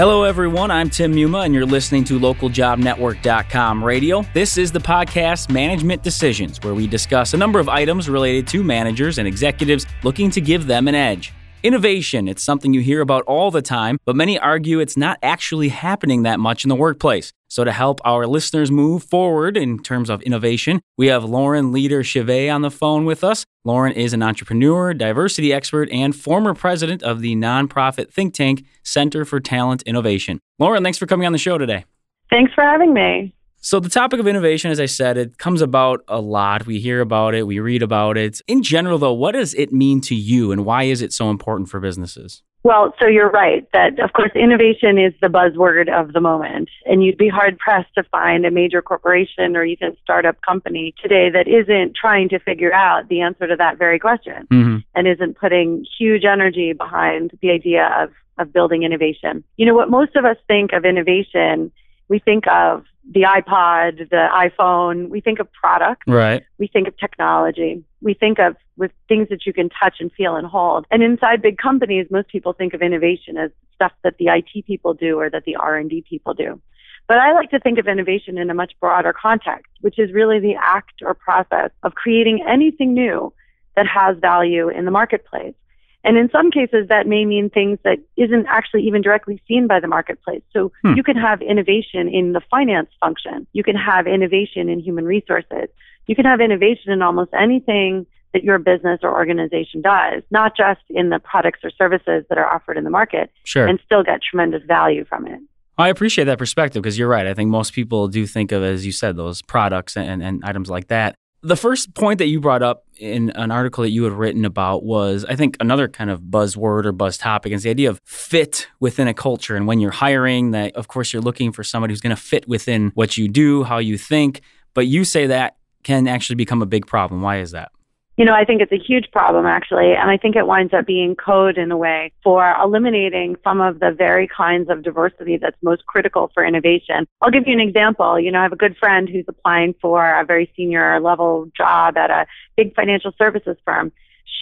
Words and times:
Hello, 0.00 0.22
everyone. 0.22 0.70
I'm 0.70 0.88
Tim 0.88 1.12
Muma, 1.12 1.44
and 1.44 1.52
you're 1.52 1.66
listening 1.66 2.04
to 2.04 2.18
localjobnetwork.com 2.18 3.84
radio. 3.84 4.24
This 4.32 4.56
is 4.56 4.72
the 4.72 4.78
podcast 4.78 5.50
Management 5.50 6.02
Decisions, 6.02 6.58
where 6.62 6.72
we 6.72 6.86
discuss 6.86 7.34
a 7.34 7.36
number 7.36 7.60
of 7.60 7.68
items 7.68 8.08
related 8.08 8.46
to 8.46 8.64
managers 8.64 9.18
and 9.18 9.28
executives 9.28 9.84
looking 10.02 10.30
to 10.30 10.40
give 10.40 10.66
them 10.66 10.88
an 10.88 10.94
edge. 10.94 11.34
Innovation, 11.62 12.26
it's 12.26 12.42
something 12.42 12.72
you 12.72 12.80
hear 12.80 13.02
about 13.02 13.22
all 13.24 13.50
the 13.50 13.60
time, 13.60 13.98
but 14.06 14.16
many 14.16 14.38
argue 14.38 14.80
it's 14.80 14.96
not 14.96 15.18
actually 15.22 15.68
happening 15.68 16.22
that 16.22 16.40
much 16.40 16.64
in 16.64 16.70
the 16.70 16.74
workplace. 16.74 17.34
So, 17.48 17.64
to 17.64 17.72
help 17.72 18.00
our 18.02 18.26
listeners 18.26 18.70
move 18.70 19.02
forward 19.02 19.58
in 19.58 19.78
terms 19.78 20.08
of 20.08 20.22
innovation, 20.22 20.80
we 20.96 21.08
have 21.08 21.22
Lauren 21.22 21.70
Leader 21.70 22.02
Chivée 22.02 22.52
on 22.54 22.62
the 22.62 22.70
phone 22.70 23.04
with 23.04 23.22
us. 23.22 23.44
Lauren 23.62 23.92
is 23.92 24.14
an 24.14 24.22
entrepreneur, 24.22 24.94
diversity 24.94 25.52
expert, 25.52 25.90
and 25.90 26.16
former 26.16 26.54
president 26.54 27.02
of 27.02 27.20
the 27.20 27.36
nonprofit 27.36 28.10
think 28.10 28.32
tank 28.32 28.64
Center 28.82 29.26
for 29.26 29.38
Talent 29.38 29.82
Innovation. 29.82 30.40
Lauren, 30.58 30.82
thanks 30.82 30.96
for 30.96 31.06
coming 31.06 31.26
on 31.26 31.32
the 31.32 31.38
show 31.38 31.58
today. 31.58 31.84
Thanks 32.30 32.54
for 32.54 32.64
having 32.64 32.94
me. 32.94 33.34
So, 33.62 33.78
the 33.78 33.90
topic 33.90 34.20
of 34.20 34.26
innovation, 34.26 34.70
as 34.70 34.80
I 34.80 34.86
said, 34.86 35.18
it 35.18 35.36
comes 35.36 35.60
about 35.60 36.02
a 36.08 36.18
lot. 36.18 36.66
We 36.66 36.80
hear 36.80 37.02
about 37.02 37.34
it, 37.34 37.46
we 37.46 37.60
read 37.60 37.82
about 37.82 38.16
it. 38.16 38.40
In 38.48 38.62
general, 38.62 38.96
though, 38.96 39.12
what 39.12 39.32
does 39.32 39.52
it 39.52 39.70
mean 39.70 40.00
to 40.02 40.14
you 40.14 40.50
and 40.50 40.64
why 40.64 40.84
is 40.84 41.02
it 41.02 41.12
so 41.12 41.28
important 41.28 41.68
for 41.68 41.78
businesses? 41.78 42.42
Well, 42.62 42.94
so 42.98 43.06
you're 43.06 43.30
right 43.30 43.66
that, 43.72 43.98
of 44.00 44.12
course, 44.14 44.30
innovation 44.34 44.98
is 44.98 45.12
the 45.20 45.28
buzzword 45.28 45.88
of 45.88 46.14
the 46.14 46.20
moment. 46.20 46.70
And 46.86 47.04
you'd 47.04 47.18
be 47.18 47.28
hard 47.28 47.58
pressed 47.58 47.94
to 47.96 48.02
find 48.04 48.44
a 48.46 48.50
major 48.50 48.80
corporation 48.80 49.56
or 49.56 49.64
even 49.64 49.96
startup 50.02 50.36
company 50.42 50.94
today 51.00 51.30
that 51.30 51.46
isn't 51.46 51.96
trying 51.96 52.30
to 52.30 52.38
figure 52.38 52.72
out 52.72 53.08
the 53.08 53.20
answer 53.20 53.46
to 53.46 53.56
that 53.56 53.78
very 53.78 53.98
question 53.98 54.46
mm-hmm. 54.50 54.76
and 54.94 55.08
isn't 55.08 55.38
putting 55.38 55.86
huge 55.98 56.24
energy 56.24 56.72
behind 56.72 57.32
the 57.42 57.50
idea 57.50 57.90
of, 57.98 58.10
of 58.38 58.52
building 58.52 58.82
innovation. 58.82 59.42
You 59.56 59.66
know, 59.66 59.74
what 59.74 59.90
most 59.90 60.16
of 60.16 60.24
us 60.24 60.36
think 60.46 60.72
of 60.72 60.84
innovation 60.86 61.72
we 62.10 62.18
think 62.18 62.44
of 62.48 62.84
the 63.10 63.22
iPod, 63.22 64.08
the 64.08 64.28
iPhone, 64.32 65.08
we 65.08 65.20
think 65.20 65.40
of 65.40 65.52
product. 65.52 66.04
Right. 66.06 66.44
We 66.58 66.68
think 66.68 66.86
of 66.86 66.96
technology. 66.96 67.84
We 68.00 68.14
think 68.14 68.38
of 68.38 68.56
with 68.76 68.92
things 69.08 69.28
that 69.30 69.44
you 69.44 69.52
can 69.52 69.68
touch 69.68 69.96
and 70.00 70.12
feel 70.12 70.36
and 70.36 70.46
hold. 70.46 70.86
And 70.90 71.02
inside 71.02 71.42
big 71.42 71.58
companies, 71.58 72.06
most 72.10 72.28
people 72.28 72.52
think 72.52 72.72
of 72.72 72.82
innovation 72.82 73.36
as 73.36 73.50
stuff 73.74 73.92
that 74.04 74.16
the 74.18 74.28
IT 74.28 74.64
people 74.66 74.94
do 74.94 75.18
or 75.18 75.28
that 75.28 75.44
the 75.44 75.56
R&D 75.56 76.04
people 76.08 76.34
do. 76.34 76.60
But 77.08 77.18
I 77.18 77.32
like 77.32 77.50
to 77.50 77.58
think 77.58 77.78
of 77.78 77.88
innovation 77.88 78.38
in 78.38 78.48
a 78.48 78.54
much 78.54 78.72
broader 78.78 79.12
context, 79.12 79.72
which 79.80 79.98
is 79.98 80.12
really 80.12 80.38
the 80.38 80.54
act 80.62 81.02
or 81.02 81.12
process 81.12 81.70
of 81.82 81.94
creating 81.94 82.44
anything 82.48 82.94
new 82.94 83.32
that 83.74 83.86
has 83.88 84.16
value 84.18 84.68
in 84.68 84.84
the 84.84 84.92
marketplace. 84.92 85.54
And 86.02 86.16
in 86.16 86.30
some 86.30 86.50
cases, 86.50 86.88
that 86.88 87.06
may 87.06 87.24
mean 87.24 87.50
things 87.50 87.78
that 87.84 87.98
isn't 88.16 88.46
actually 88.46 88.82
even 88.86 89.02
directly 89.02 89.40
seen 89.46 89.66
by 89.66 89.80
the 89.80 89.86
marketplace. 89.86 90.42
So 90.52 90.72
hmm. 90.82 90.94
you 90.94 91.02
can 91.02 91.16
have 91.16 91.42
innovation 91.42 92.08
in 92.08 92.32
the 92.32 92.40
finance 92.50 92.88
function. 93.00 93.46
You 93.52 93.62
can 93.62 93.76
have 93.76 94.06
innovation 94.06 94.68
in 94.68 94.80
human 94.80 95.04
resources. 95.04 95.68
You 96.06 96.16
can 96.16 96.24
have 96.24 96.40
innovation 96.40 96.92
in 96.92 97.02
almost 97.02 97.30
anything 97.38 98.06
that 98.32 98.44
your 98.44 98.58
business 98.58 99.00
or 99.02 99.12
organization 99.12 99.82
does, 99.82 100.22
not 100.30 100.56
just 100.56 100.80
in 100.88 101.10
the 101.10 101.18
products 101.18 101.60
or 101.64 101.70
services 101.70 102.24
that 102.28 102.38
are 102.38 102.52
offered 102.52 102.76
in 102.76 102.84
the 102.84 102.90
market, 102.90 103.30
sure. 103.44 103.66
and 103.66 103.80
still 103.84 104.02
get 104.02 104.20
tremendous 104.22 104.62
value 104.64 105.04
from 105.04 105.26
it. 105.26 105.40
I 105.78 105.88
appreciate 105.88 106.24
that 106.24 106.38
perspective 106.38 106.82
because 106.82 106.98
you're 106.98 107.08
right. 107.08 107.26
I 107.26 107.34
think 107.34 107.48
most 107.48 107.72
people 107.72 108.06
do 108.06 108.26
think 108.26 108.52
of, 108.52 108.62
as 108.62 108.84
you 108.84 108.92
said, 108.92 109.16
those 109.16 109.40
products 109.40 109.96
and, 109.96 110.22
and 110.22 110.44
items 110.44 110.68
like 110.68 110.88
that. 110.88 111.14
The 111.42 111.56
first 111.56 111.94
point 111.94 112.18
that 112.18 112.26
you 112.26 112.38
brought 112.38 112.62
up 112.62 112.84
in 112.98 113.30
an 113.30 113.50
article 113.50 113.82
that 113.82 113.90
you 113.90 114.04
had 114.04 114.12
written 114.12 114.44
about 114.44 114.84
was, 114.84 115.24
I 115.24 115.36
think, 115.36 115.56
another 115.58 115.88
kind 115.88 116.10
of 116.10 116.20
buzzword 116.20 116.84
or 116.84 116.92
buzz 116.92 117.16
topic 117.16 117.52
is 117.52 117.62
the 117.62 117.70
idea 117.70 117.88
of 117.88 117.98
fit 118.04 118.68
within 118.78 119.08
a 119.08 119.14
culture. 119.14 119.56
And 119.56 119.66
when 119.66 119.80
you're 119.80 119.90
hiring, 119.90 120.50
that 120.50 120.76
of 120.76 120.88
course 120.88 121.14
you're 121.14 121.22
looking 121.22 121.50
for 121.50 121.64
somebody 121.64 121.92
who's 121.92 122.02
going 122.02 122.14
to 122.14 122.22
fit 122.22 122.46
within 122.46 122.90
what 122.94 123.16
you 123.16 123.26
do, 123.26 123.64
how 123.64 123.78
you 123.78 123.96
think. 123.96 124.42
But 124.74 124.86
you 124.86 125.02
say 125.02 125.28
that 125.28 125.56
can 125.82 126.06
actually 126.06 126.36
become 126.36 126.60
a 126.60 126.66
big 126.66 126.86
problem. 126.86 127.22
Why 127.22 127.38
is 127.38 127.52
that? 127.52 127.72
You 128.20 128.26
know, 128.26 128.34
I 128.34 128.44
think 128.44 128.60
it's 128.60 128.70
a 128.70 128.76
huge 128.78 129.10
problem 129.12 129.46
actually, 129.46 129.94
and 129.94 130.10
I 130.10 130.18
think 130.18 130.36
it 130.36 130.46
winds 130.46 130.74
up 130.74 130.84
being 130.84 131.16
code 131.16 131.56
in 131.56 131.72
a 131.72 131.76
way 131.78 132.12
for 132.22 132.54
eliminating 132.62 133.36
some 133.42 133.62
of 133.62 133.80
the 133.80 133.92
very 133.96 134.28
kinds 134.28 134.68
of 134.68 134.82
diversity 134.82 135.38
that's 135.38 135.56
most 135.62 135.86
critical 135.86 136.30
for 136.34 136.44
innovation. 136.44 137.08
I'll 137.22 137.30
give 137.30 137.44
you 137.46 137.54
an 137.54 137.66
example. 137.66 138.20
You 138.20 138.30
know, 138.30 138.40
I 138.40 138.42
have 138.42 138.52
a 138.52 138.56
good 138.56 138.76
friend 138.76 139.08
who's 139.08 139.24
applying 139.26 139.74
for 139.80 140.04
a 140.04 140.26
very 140.26 140.52
senior 140.54 141.00
level 141.00 141.50
job 141.56 141.96
at 141.96 142.10
a 142.10 142.26
big 142.58 142.74
financial 142.74 143.12
services 143.16 143.56
firm. 143.64 143.90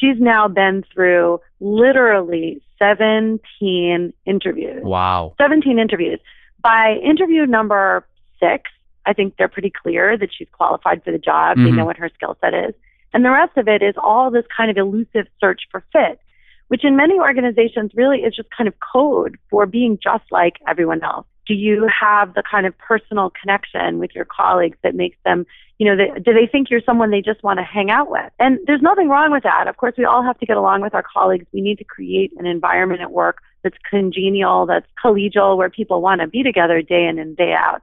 She's 0.00 0.16
now 0.18 0.48
been 0.48 0.82
through 0.92 1.38
literally 1.60 2.60
17 2.80 4.12
interviews. 4.26 4.82
Wow. 4.82 5.34
17 5.40 5.78
interviews. 5.78 6.18
By 6.60 6.96
interview 7.00 7.46
number 7.46 8.04
six, 8.40 8.72
I 9.06 9.12
think 9.12 9.36
they're 9.38 9.46
pretty 9.46 9.70
clear 9.70 10.18
that 10.18 10.30
she's 10.36 10.48
qualified 10.50 11.04
for 11.04 11.12
the 11.12 11.18
job. 11.18 11.58
Mm-hmm. 11.58 11.64
They 11.64 11.70
know 11.70 11.84
what 11.84 11.98
her 11.98 12.10
skill 12.12 12.36
set 12.40 12.54
is. 12.54 12.74
And 13.12 13.24
the 13.24 13.30
rest 13.30 13.56
of 13.56 13.68
it 13.68 13.82
is 13.82 13.94
all 13.96 14.30
this 14.30 14.44
kind 14.54 14.70
of 14.70 14.76
elusive 14.76 15.26
search 15.40 15.62
for 15.70 15.84
fit, 15.92 16.20
which 16.68 16.84
in 16.84 16.96
many 16.96 17.18
organizations 17.18 17.92
really 17.94 18.18
is 18.18 18.34
just 18.36 18.48
kind 18.56 18.68
of 18.68 18.74
code 18.92 19.38
for 19.50 19.66
being 19.66 19.98
just 20.02 20.24
like 20.30 20.56
everyone 20.66 21.02
else. 21.02 21.26
Do 21.46 21.54
you 21.54 21.88
have 21.88 22.34
the 22.34 22.42
kind 22.48 22.66
of 22.66 22.76
personal 22.76 23.32
connection 23.40 23.98
with 23.98 24.14
your 24.14 24.26
colleagues 24.26 24.76
that 24.82 24.94
makes 24.94 25.16
them, 25.24 25.46
you 25.78 25.86
know, 25.86 25.96
they, 25.96 26.20
do 26.20 26.34
they 26.34 26.46
think 26.46 26.68
you're 26.68 26.82
someone 26.84 27.10
they 27.10 27.22
just 27.22 27.42
want 27.42 27.58
to 27.58 27.64
hang 27.64 27.90
out 27.90 28.10
with? 28.10 28.30
And 28.38 28.58
there's 28.66 28.82
nothing 28.82 29.08
wrong 29.08 29.32
with 29.32 29.44
that. 29.44 29.66
Of 29.66 29.78
course, 29.78 29.94
we 29.96 30.04
all 30.04 30.22
have 30.22 30.38
to 30.40 30.46
get 30.46 30.58
along 30.58 30.82
with 30.82 30.94
our 30.94 31.02
colleagues. 31.02 31.46
We 31.52 31.62
need 31.62 31.78
to 31.78 31.84
create 31.84 32.32
an 32.38 32.44
environment 32.44 33.00
at 33.00 33.12
work 33.12 33.38
that's 33.62 33.76
congenial, 33.88 34.66
that's 34.66 34.86
collegial, 35.02 35.56
where 35.56 35.70
people 35.70 36.02
want 36.02 36.20
to 36.20 36.26
be 36.26 36.42
together 36.42 36.82
day 36.82 37.06
in 37.06 37.18
and 37.18 37.34
day 37.34 37.54
out. 37.54 37.80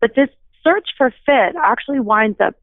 But 0.00 0.14
this 0.14 0.28
search 0.62 0.88
for 0.98 1.10
fit 1.24 1.56
actually 1.62 2.00
winds 2.00 2.38
up 2.40 2.54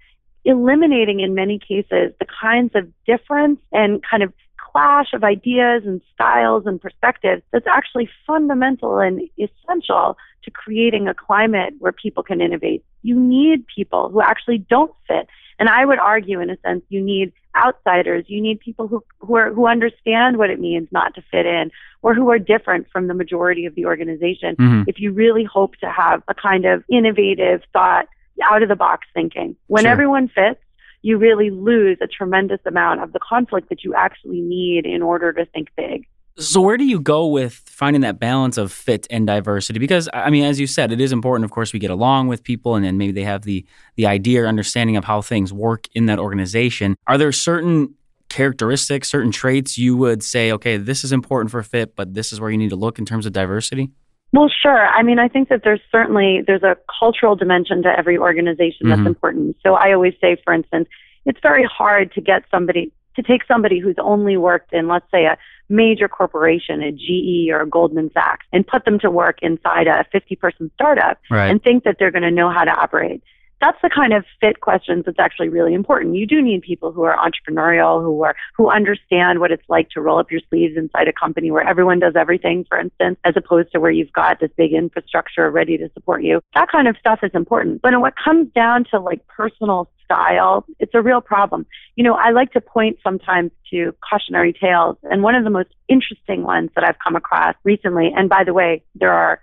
eliminating 0.46 1.20
in 1.20 1.34
many 1.34 1.60
cases 1.60 2.14
the 2.20 2.28
kinds 2.42 2.72
of 2.76 2.88
difference 3.06 3.60
and 3.72 4.02
kind 4.04 4.24
of 4.24 4.34
clash 4.58 5.14
of 5.14 5.24
ideas 5.24 5.84
and 5.86 6.02
styles 6.14 6.66
and 6.66 6.82
perspectives 6.82 7.44
that's 7.52 7.68
actually 7.68 8.10
fundamental 8.26 9.00
and 9.00 9.22
essential 9.38 10.18
to 10.44 10.52
creating 10.52 11.08
a 11.08 11.14
climate 11.14 11.74
where 11.80 11.92
people 11.92 12.24
can 12.24 12.42
innovate. 12.42 12.84
You 13.04 13.20
need 13.20 13.66
people 13.68 14.10
who 14.10 14.22
actually 14.22 14.58
don't 14.58 14.94
fit. 15.08 15.28
And 15.60 15.70
I 15.70 15.86
would 15.86 16.00
argue, 16.00 16.42
in 16.42 16.50
a 16.50 16.58
sense, 16.66 16.84
you 16.90 17.02
need 17.02 17.32
outsiders. 17.56 18.26
You 18.28 18.42
need 18.42 18.60
people 18.60 18.88
who, 18.88 19.04
who, 19.20 19.36
are, 19.36 19.54
who 19.54 19.68
understand 19.68 20.38
what 20.38 20.50
it 20.50 20.60
means 20.60 20.88
not 20.92 21.14
to 21.16 21.22
fit 21.30 21.46
in 21.46 21.72
or 22.02 22.16
who 22.16 22.32
are 22.32 22.40
different 22.40 22.88
from 22.92 23.08
the 23.08 23.14
majority 23.14 23.66
of 23.66 23.76
the 23.76 23.86
organization. 23.86 24.56
Mm-hmm. 24.56 24.84
If 24.88 25.00
you 25.00 25.12
really 25.12 25.44
hope 25.44 25.76
to 25.78 25.90
have 25.90 26.24
a 26.28 26.34
kind 26.34 26.66
of 26.66 26.84
innovative 26.90 27.62
thought 27.72 28.08
out 28.44 28.64
of 28.64 28.70
the 28.70 28.76
box 28.76 29.08
thinking. 29.14 29.56
When 29.68 29.84
sure. 29.84 29.92
everyone 29.92 30.28
fits, 30.28 30.60
you 31.02 31.18
really 31.18 31.50
lose 31.50 31.98
a 32.02 32.08
tremendous 32.08 32.62
amount 32.66 33.02
of 33.02 33.14
the 33.14 33.20
conflict 33.20 33.70
that 33.70 33.84
you 33.84 33.94
actually 33.94 34.42
need 34.42 34.86
in 34.86 35.02
order 35.02 35.34
to 35.34 35.46
think 35.46 35.68
big. 35.76 36.08
So, 36.40 36.62
where 36.62 36.78
do 36.78 36.86
you 36.86 37.00
go 37.00 37.28
with 37.28 37.62
finding 37.68 38.02
that 38.02 38.20
balance 38.20 38.58
of 38.58 38.72
fit 38.72 39.06
and 39.12 39.28
diversity? 39.28 39.78
Because, 39.78 40.10
I 40.14 40.32
mean, 40.32 40.44
as 40.46 40.60
you 40.60 40.66
said, 40.66 40.92
it 40.92 41.00
is 41.00 41.12
important, 41.12 41.46
of 41.46 41.52
course, 41.52 41.74
we 41.74 41.80
get 41.80 41.92
along 41.92 42.28
with 42.28 42.44
people 42.44 42.74
and 42.76 42.84
then 42.84 42.98
maybe 42.98 43.12
they 43.12 43.24
have 43.24 43.44
the, 43.44 43.64
the 43.98 44.08
idea 44.08 44.44
or 44.44 44.48
understanding 44.48 44.98
of 44.98 45.04
how 45.04 45.22
things 45.22 45.54
work 45.54 45.88
in 45.94 46.08
that 46.08 46.18
organization. 46.18 46.96
Are 47.06 47.20
there 47.20 47.32
certain 47.32 47.94
characteristics, 48.30 49.10
certain 49.10 49.32
traits 49.32 49.78
you 49.78 49.96
would 49.96 50.24
say, 50.24 50.52
okay, 50.54 50.78
this 50.78 51.04
is 51.04 51.12
important 51.12 51.52
for 51.52 51.62
fit, 51.62 51.96
but 51.96 52.16
this 52.16 52.34
is 52.34 52.42
where 52.42 52.50
you 52.50 52.58
need 52.58 52.72
to 52.72 52.76
look 52.76 52.98
in 52.98 53.06
terms 53.06 53.28
of 53.28 53.34
diversity? 53.34 53.92
Well, 54.34 54.50
sure. 54.50 54.88
I 54.88 55.04
mean, 55.04 55.20
I 55.20 55.28
think 55.28 55.50
that 55.50 55.62
there's 55.64 55.80
certainly 55.92 56.42
there's 56.46 56.64
a 56.64 56.76
cultural 57.00 57.36
dimension 57.36 57.84
to 57.84 57.90
every 57.90 58.18
organization 58.18 58.90
that's 58.90 59.00
mm-hmm. 59.00 59.08
important. 59.08 59.58
So 59.64 59.76
I 59.76 59.94
always 59.94 60.16
say, 60.20 60.38
for 60.44 60.54
instance, 60.54 60.90
it's 61.26 61.40
very 61.42 61.64
hard 61.64 62.12
to 62.14 62.22
get 62.22 62.44
somebody 62.50 62.92
to 63.16 63.22
take 63.22 63.42
somebody 63.48 63.80
who's 63.80 63.96
only 64.00 64.38
worked 64.38 64.74
in, 64.74 64.88
let's 64.88 65.06
say, 65.12 65.26
a 65.26 65.38
major 65.70 66.08
corporation, 66.08 66.82
a 66.82 66.92
GE 66.92 67.52
or 67.52 67.62
a 67.62 67.70
Goldman 67.70 68.10
Sachs, 68.12 68.48
and 68.52 68.66
put 68.66 68.86
them 68.86 68.98
to 69.00 69.12
work 69.12 69.38
inside 69.44 69.86
a 69.86 70.04
50 70.12 70.36
person 70.36 70.72
startup 70.74 71.20
right. 71.30 71.50
and 71.50 71.62
think 71.62 71.84
that 71.84 71.98
they're 72.00 72.12
going 72.12 72.24
to 72.24 72.32
know 72.32 72.50
how 72.50 72.64
to 72.64 72.72
operate 72.72 73.22
that's 73.62 73.78
the 73.82 73.90
kind 73.90 74.14
of 74.14 74.26
fit 74.42 74.60
questions 74.60 75.06
that's 75.06 75.20
actually 75.20 75.50
really 75.50 75.74
important. 75.74 76.16
You 76.16 76.28
do 76.28 76.42
need 76.42 76.62
people 76.62 76.92
who 76.92 77.04
are 77.04 77.16
entrepreneurial, 77.18 78.02
who 78.02 78.24
are 78.24 78.36
who 78.56 78.70
understand 78.70 79.40
what 79.40 79.52
it's 79.52 79.68
like 79.70 79.90
to 79.92 80.02
roll 80.02 80.20
up 80.20 80.32
your 80.32 80.42
sleeves 80.50 80.78
inside 80.78 81.08
a 81.08 81.14
company 81.14 81.52
where 81.52 81.68
everyone 81.68 82.00
does 82.00 82.14
everything, 82.16 82.66
for 82.68 82.78
instance, 82.78 83.18
as 83.24 83.36
opposed 83.38 83.72
to 83.72 83.80
where 83.80 83.92
you've 83.92 84.12
got 84.14 84.40
this 84.40 84.52
big 84.58 84.74
infrastructure 84.74 85.50
ready 85.50 85.78
to 85.78 85.90
support 85.94 86.24
you. 86.24 86.42
That 86.54 86.70
kind 86.72 86.88
of 86.88 86.98
stuff 86.98 87.20
is 87.24 87.32
important. 87.34 87.82
But 87.82 87.94
when 88.00 88.10
it 88.10 88.16
comes 88.22 88.52
down 88.54 88.86
to 88.92 89.00
like 89.00 89.26
personal 89.28 89.90
style, 90.04 90.66
it's 90.80 90.94
a 90.94 91.02
real 91.02 91.22
problem. 91.22 91.66
You 91.96 92.04
know, 92.04 92.16
I 92.16 92.32
like 92.32 92.52
to 92.54 92.62
point 92.62 93.00
sometimes 93.04 93.52
to 93.72 93.96
cautionary 94.08 94.54
tales, 94.54 94.98
and 95.04 95.24
one 95.24 95.36
of 95.36 95.44
the 95.44 95.50
most 95.50 95.70
interesting 95.88 96.44
ones 96.44 96.70
that 96.76 96.84
I've 96.84 97.00
come 97.04 97.16
across 97.16 97.56
recently, 97.64 98.12
and 98.16 98.30
by 98.30 98.44
the 98.44 98.54
way, 98.54 98.84
there 98.96 99.14
are 99.14 99.40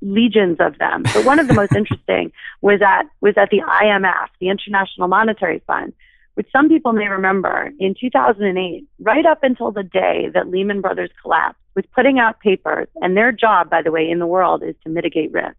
legions 0.00 0.58
of 0.60 0.78
them. 0.78 1.02
But 1.02 1.24
one 1.24 1.38
of 1.38 1.48
the 1.48 1.54
most 1.54 1.72
interesting 1.76 2.32
was 2.60 2.80
at 2.82 3.04
was 3.20 3.34
at 3.36 3.50
the 3.50 3.60
IMF, 3.60 4.28
the 4.40 4.48
International 4.48 5.08
Monetary 5.08 5.62
Fund, 5.66 5.92
which 6.34 6.48
some 6.52 6.68
people 6.68 6.92
may 6.92 7.08
remember 7.08 7.72
in 7.78 7.94
2008, 7.98 8.86
right 9.00 9.26
up 9.26 9.42
until 9.42 9.70
the 9.70 9.82
day 9.82 10.28
that 10.34 10.48
Lehman 10.48 10.80
Brothers 10.80 11.10
collapsed. 11.22 11.60
was 11.74 11.84
putting 11.94 12.18
out 12.18 12.40
papers, 12.40 12.88
and 13.00 13.16
their 13.16 13.32
job, 13.32 13.70
by 13.70 13.82
the 13.82 13.90
way, 13.90 14.08
in 14.08 14.18
the 14.18 14.26
world 14.26 14.62
is 14.62 14.74
to 14.84 14.90
mitigate 14.90 15.32
risk. 15.32 15.56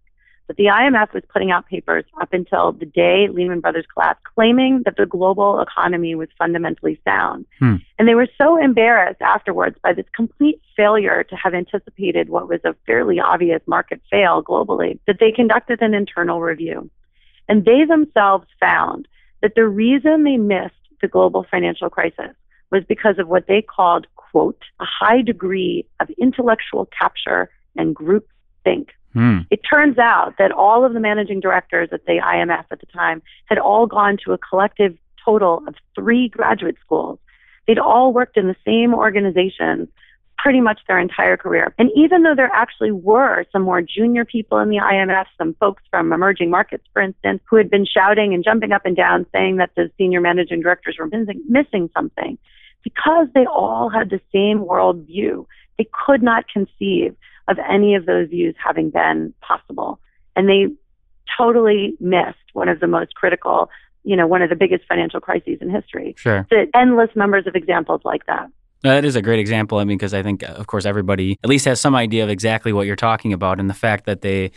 But 0.48 0.58
the 0.58 0.66
IMF 0.66 1.14
was 1.14 1.24
putting 1.34 1.52
out 1.52 1.68
papers 1.68 2.06
up 2.22 2.32
until 2.32 2.72
the 2.72 2.86
day 2.86 3.28
Lehman 3.32 3.62
Brothers 3.62 3.86
collapsed, 3.92 4.24
claiming 4.36 4.84
that 4.86 4.96
the 4.96 5.06
global 5.06 5.60
economy 5.60 6.14
was 6.14 6.30
fundamentally 6.38 7.00
sound. 7.04 7.46
Hmm. 7.60 7.78
And 7.98 8.08
they 8.08 8.14
were 8.14 8.28
so 8.38 8.58
embarrassed 8.58 9.22
afterwards 9.22 9.78
by 9.82 9.94
this 9.94 10.06
complete 10.16 10.62
failure 10.78 11.24
to 11.24 11.36
have 11.36 11.54
anticipated 11.54 12.30
what 12.30 12.48
was 12.48 12.60
a 12.64 12.76
fairly 12.86 13.20
obvious 13.20 13.62
market 13.66 14.02
fail 14.12 14.44
globally 14.44 15.00
that 15.08 15.18
they 15.20 15.32
conducted 15.32 15.82
an 15.82 15.94
internal 15.94 16.42
review. 16.42 16.90
And 17.48 17.66
they 17.66 17.86
themselves 17.86 18.48
found 18.60 19.08
that 19.42 19.56
the 19.56 19.68
reason 19.68 20.24
they 20.24 20.38
missed 20.38 20.74
the 21.02 21.08
global 21.08 21.46
financial 21.50 21.90
crisis 21.90 22.36
was 22.72 22.84
because 22.88 23.20
of 23.20 23.28
what 23.28 23.48
they 23.48 23.62
called, 23.62 24.08
quote, 24.16 24.62
a 24.80 24.86
high 24.86 25.22
degree 25.22 25.86
of 26.00 26.10
intellectual 26.18 26.88
capture 26.98 27.50
and 27.76 27.96
group 27.96 28.28
think. 28.64 28.90
Hmm. 29.16 29.40
It 29.50 29.62
turns 29.62 29.98
out 29.98 30.34
that 30.40 30.52
all 30.52 30.84
of 30.86 30.94
the 30.94 31.00
managing 31.00 31.40
directors 31.40 31.88
at 31.94 32.06
the 32.06 32.20
IMF 32.22 32.66
at 32.70 32.82
the 32.82 32.86
time 32.88 33.24
had 33.46 33.58
all 33.58 33.88
gone 33.88 34.18
to 34.26 34.34
a 34.34 34.38
collective 34.38 34.98
total 35.24 35.64
of 35.68 35.76
three 35.96 36.28
graduate 36.28 36.76
schools. 36.82 37.18
They'd 37.66 37.80
all 37.80 38.12
worked 38.12 38.36
in 38.36 38.48
the 38.48 38.58
same 38.66 38.94
organizations 38.94 39.88
pretty 40.38 40.60
much 40.60 40.82
their 40.86 41.00
entire 41.00 41.38
career. 41.38 41.74
And 41.80 41.90
even 41.96 42.24
though 42.24 42.36
there 42.36 42.52
actually 42.54 42.92
were 42.92 43.46
some 43.54 43.62
more 43.62 43.82
junior 43.82 44.26
people 44.26 44.60
in 44.60 44.70
the 44.70 44.78
IMF, 44.78 45.26
some 45.38 45.56
folks 45.62 45.82
from 45.90 46.12
emerging 46.12 46.50
markets, 46.50 46.84
for 46.92 47.02
instance, 47.02 47.42
who 47.50 47.56
had 47.56 47.70
been 47.70 47.86
shouting 47.86 48.34
and 48.34 48.44
jumping 48.44 48.74
up 48.74 48.86
and 48.86 48.98
down 48.98 49.26
saying 49.32 49.56
that 49.58 49.72
the 49.78 49.90
senior 49.98 50.20
managing 50.20 50.62
directors 50.62 50.98
were 51.00 51.08
missing, 51.08 51.42
missing 51.48 51.90
something, 51.96 52.38
because 52.84 53.28
they 53.34 53.46
all 53.46 53.90
had 53.90 54.10
the 54.10 54.20
same 54.34 54.60
worldview, 54.60 55.46
they 55.78 55.88
could 56.06 56.22
not 56.22 56.46
conceive 56.50 57.16
of 57.48 57.58
any 57.70 57.96
of 57.96 58.06
those 58.06 58.30
views 58.30 58.56
having 58.64 58.90
been 58.90 59.34
possible. 59.42 60.00
And 60.36 60.50
they 60.50 60.68
totally 61.38 61.96
missed 62.00 62.38
one 62.54 62.70
of 62.70 62.80
the 62.80 62.88
most 62.88 63.16
critical, 63.16 63.70
you 64.04 64.16
know, 64.16 64.28
one 64.28 64.42
of 64.42 64.50
the 64.50 64.56
biggest 64.56 64.86
financial 64.88 65.20
crises 65.20 65.58
in 65.62 65.70
history. 65.70 66.16
Sure. 66.18 66.46
The 66.50 66.68
endless 66.76 67.10
numbers 67.16 67.48
of 67.48 67.56
examples 67.56 68.02
like 68.04 68.26
that. 68.28 68.50
That 68.82 69.04
is 69.06 69.16
a 69.16 69.22
great 69.22 69.40
example. 69.40 69.80
I 69.80 69.84
mean, 69.84 69.98
because 69.98 70.14
I 70.14 70.22
think, 70.22 70.44
uh, 70.44 70.54
of 70.54 70.68
course, 70.68 70.86
everybody 70.86 71.40
at 71.44 71.50
least 71.50 71.66
has 71.66 71.82
some 71.82 71.96
idea 71.96 72.24
of 72.24 72.30
exactly 72.30 72.72
what 72.72 72.86
you're 72.86 72.96
talking 72.96 73.34
about, 73.34 73.60
and 73.60 73.68
the 73.68 73.74
fact 73.74 74.06
that 74.06 74.22
they 74.22 74.52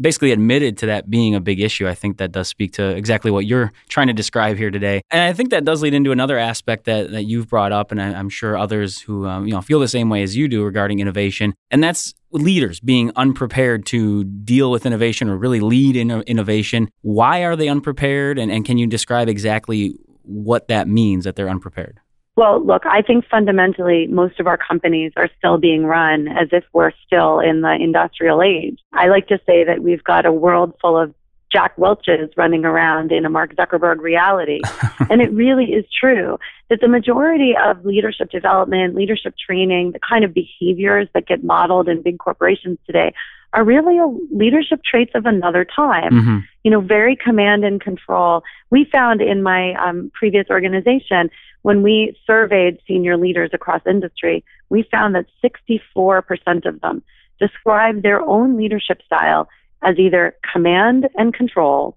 basically 0.00 0.32
admitted 0.32 0.76
to 0.78 0.86
that 0.86 1.08
being 1.08 1.34
a 1.34 1.40
big 1.40 1.60
issue. 1.60 1.88
I 1.88 1.94
think 1.94 2.18
that 2.18 2.32
does 2.32 2.48
speak 2.48 2.72
to 2.74 2.90
exactly 2.90 3.30
what 3.30 3.46
you're 3.46 3.72
trying 3.88 4.08
to 4.08 4.12
describe 4.12 4.56
here 4.56 4.70
today. 4.70 5.02
And 5.10 5.22
I 5.22 5.32
think 5.32 5.50
that 5.50 5.64
does 5.64 5.82
lead 5.82 5.94
into 5.94 6.12
another 6.12 6.38
aspect 6.38 6.84
that, 6.84 7.10
that 7.12 7.24
you've 7.24 7.48
brought 7.48 7.72
up, 7.72 7.92
and 7.92 8.00
I, 8.00 8.18
am 8.18 8.28
sure 8.28 8.56
others 8.56 9.00
who 9.00 9.26
um, 9.26 9.46
you 9.46 9.52
know 9.52 9.60
feel 9.60 9.80
the 9.80 9.88
same 9.88 10.08
way 10.08 10.22
as 10.22 10.36
you 10.36 10.48
do 10.48 10.64
regarding 10.64 11.00
innovation, 11.00 11.54
and 11.70 11.82
that's 11.82 12.14
leaders 12.30 12.80
being 12.80 13.12
unprepared 13.16 13.86
to 13.86 14.24
deal 14.24 14.70
with 14.70 14.86
innovation 14.86 15.28
or 15.28 15.36
really 15.36 15.60
lead 15.60 15.96
in 15.96 16.10
innovation. 16.22 16.88
Why 17.02 17.44
are 17.44 17.56
they 17.56 17.68
unprepared, 17.68 18.38
and, 18.38 18.50
and 18.50 18.64
can 18.64 18.78
you 18.78 18.86
describe 18.86 19.28
exactly 19.28 19.94
what 20.22 20.68
that 20.68 20.88
means 20.88 21.24
that 21.24 21.36
they're 21.36 21.48
unprepared? 21.48 22.00
Well, 22.36 22.64
look, 22.64 22.84
I 22.84 23.02
think 23.02 23.24
fundamentally 23.30 24.08
most 24.08 24.40
of 24.40 24.48
our 24.48 24.58
companies 24.58 25.12
are 25.16 25.30
still 25.38 25.56
being 25.56 25.84
run 25.84 26.26
as 26.26 26.48
if 26.50 26.64
we're 26.72 26.90
still 27.06 27.38
in 27.38 27.60
the 27.60 27.72
industrial 27.72 28.42
age. 28.42 28.80
I 28.92 29.06
like 29.06 29.28
to 29.28 29.38
say 29.46 29.62
that 29.64 29.82
we've 29.82 30.02
got 30.02 30.26
a 30.26 30.32
world 30.32 30.74
full 30.80 30.98
of 30.98 31.14
Jack 31.54 31.78
Welches 31.78 32.30
running 32.36 32.64
around 32.64 33.12
in 33.12 33.24
a 33.24 33.30
Mark 33.30 33.54
Zuckerberg 33.54 34.00
reality. 34.00 34.60
and 35.10 35.22
it 35.22 35.30
really 35.32 35.66
is 35.66 35.84
true 35.98 36.36
that 36.68 36.80
the 36.80 36.88
majority 36.88 37.54
of 37.56 37.84
leadership 37.84 38.30
development, 38.30 38.96
leadership 38.96 39.34
training, 39.38 39.92
the 39.92 40.00
kind 40.00 40.24
of 40.24 40.34
behaviors 40.34 41.08
that 41.14 41.28
get 41.28 41.44
modeled 41.44 41.88
in 41.88 42.02
big 42.02 42.18
corporations 42.18 42.78
today 42.86 43.14
are 43.52 43.62
really 43.62 43.98
leadership 44.32 44.80
traits 44.84 45.12
of 45.14 45.26
another 45.26 45.64
time. 45.64 46.12
Mm-hmm. 46.12 46.38
You 46.64 46.70
know, 46.72 46.80
very 46.80 47.14
command 47.14 47.64
and 47.64 47.80
control. 47.80 48.42
We 48.70 48.84
found 48.90 49.20
in 49.20 49.44
my 49.44 49.74
um, 49.74 50.10
previous 50.12 50.46
organization, 50.50 51.30
when 51.62 51.82
we 51.82 52.16
surveyed 52.26 52.78
senior 52.86 53.16
leaders 53.16 53.50
across 53.52 53.80
industry, 53.86 54.44
we 54.70 54.82
found 54.90 55.14
that 55.14 55.26
64% 55.44 56.66
of 56.66 56.80
them 56.80 57.04
described 57.38 58.02
their 58.02 58.20
own 58.20 58.56
leadership 58.56 59.02
style 59.06 59.48
as 59.84 59.98
either 59.98 60.36
command 60.52 61.08
and 61.16 61.34
control 61.34 61.96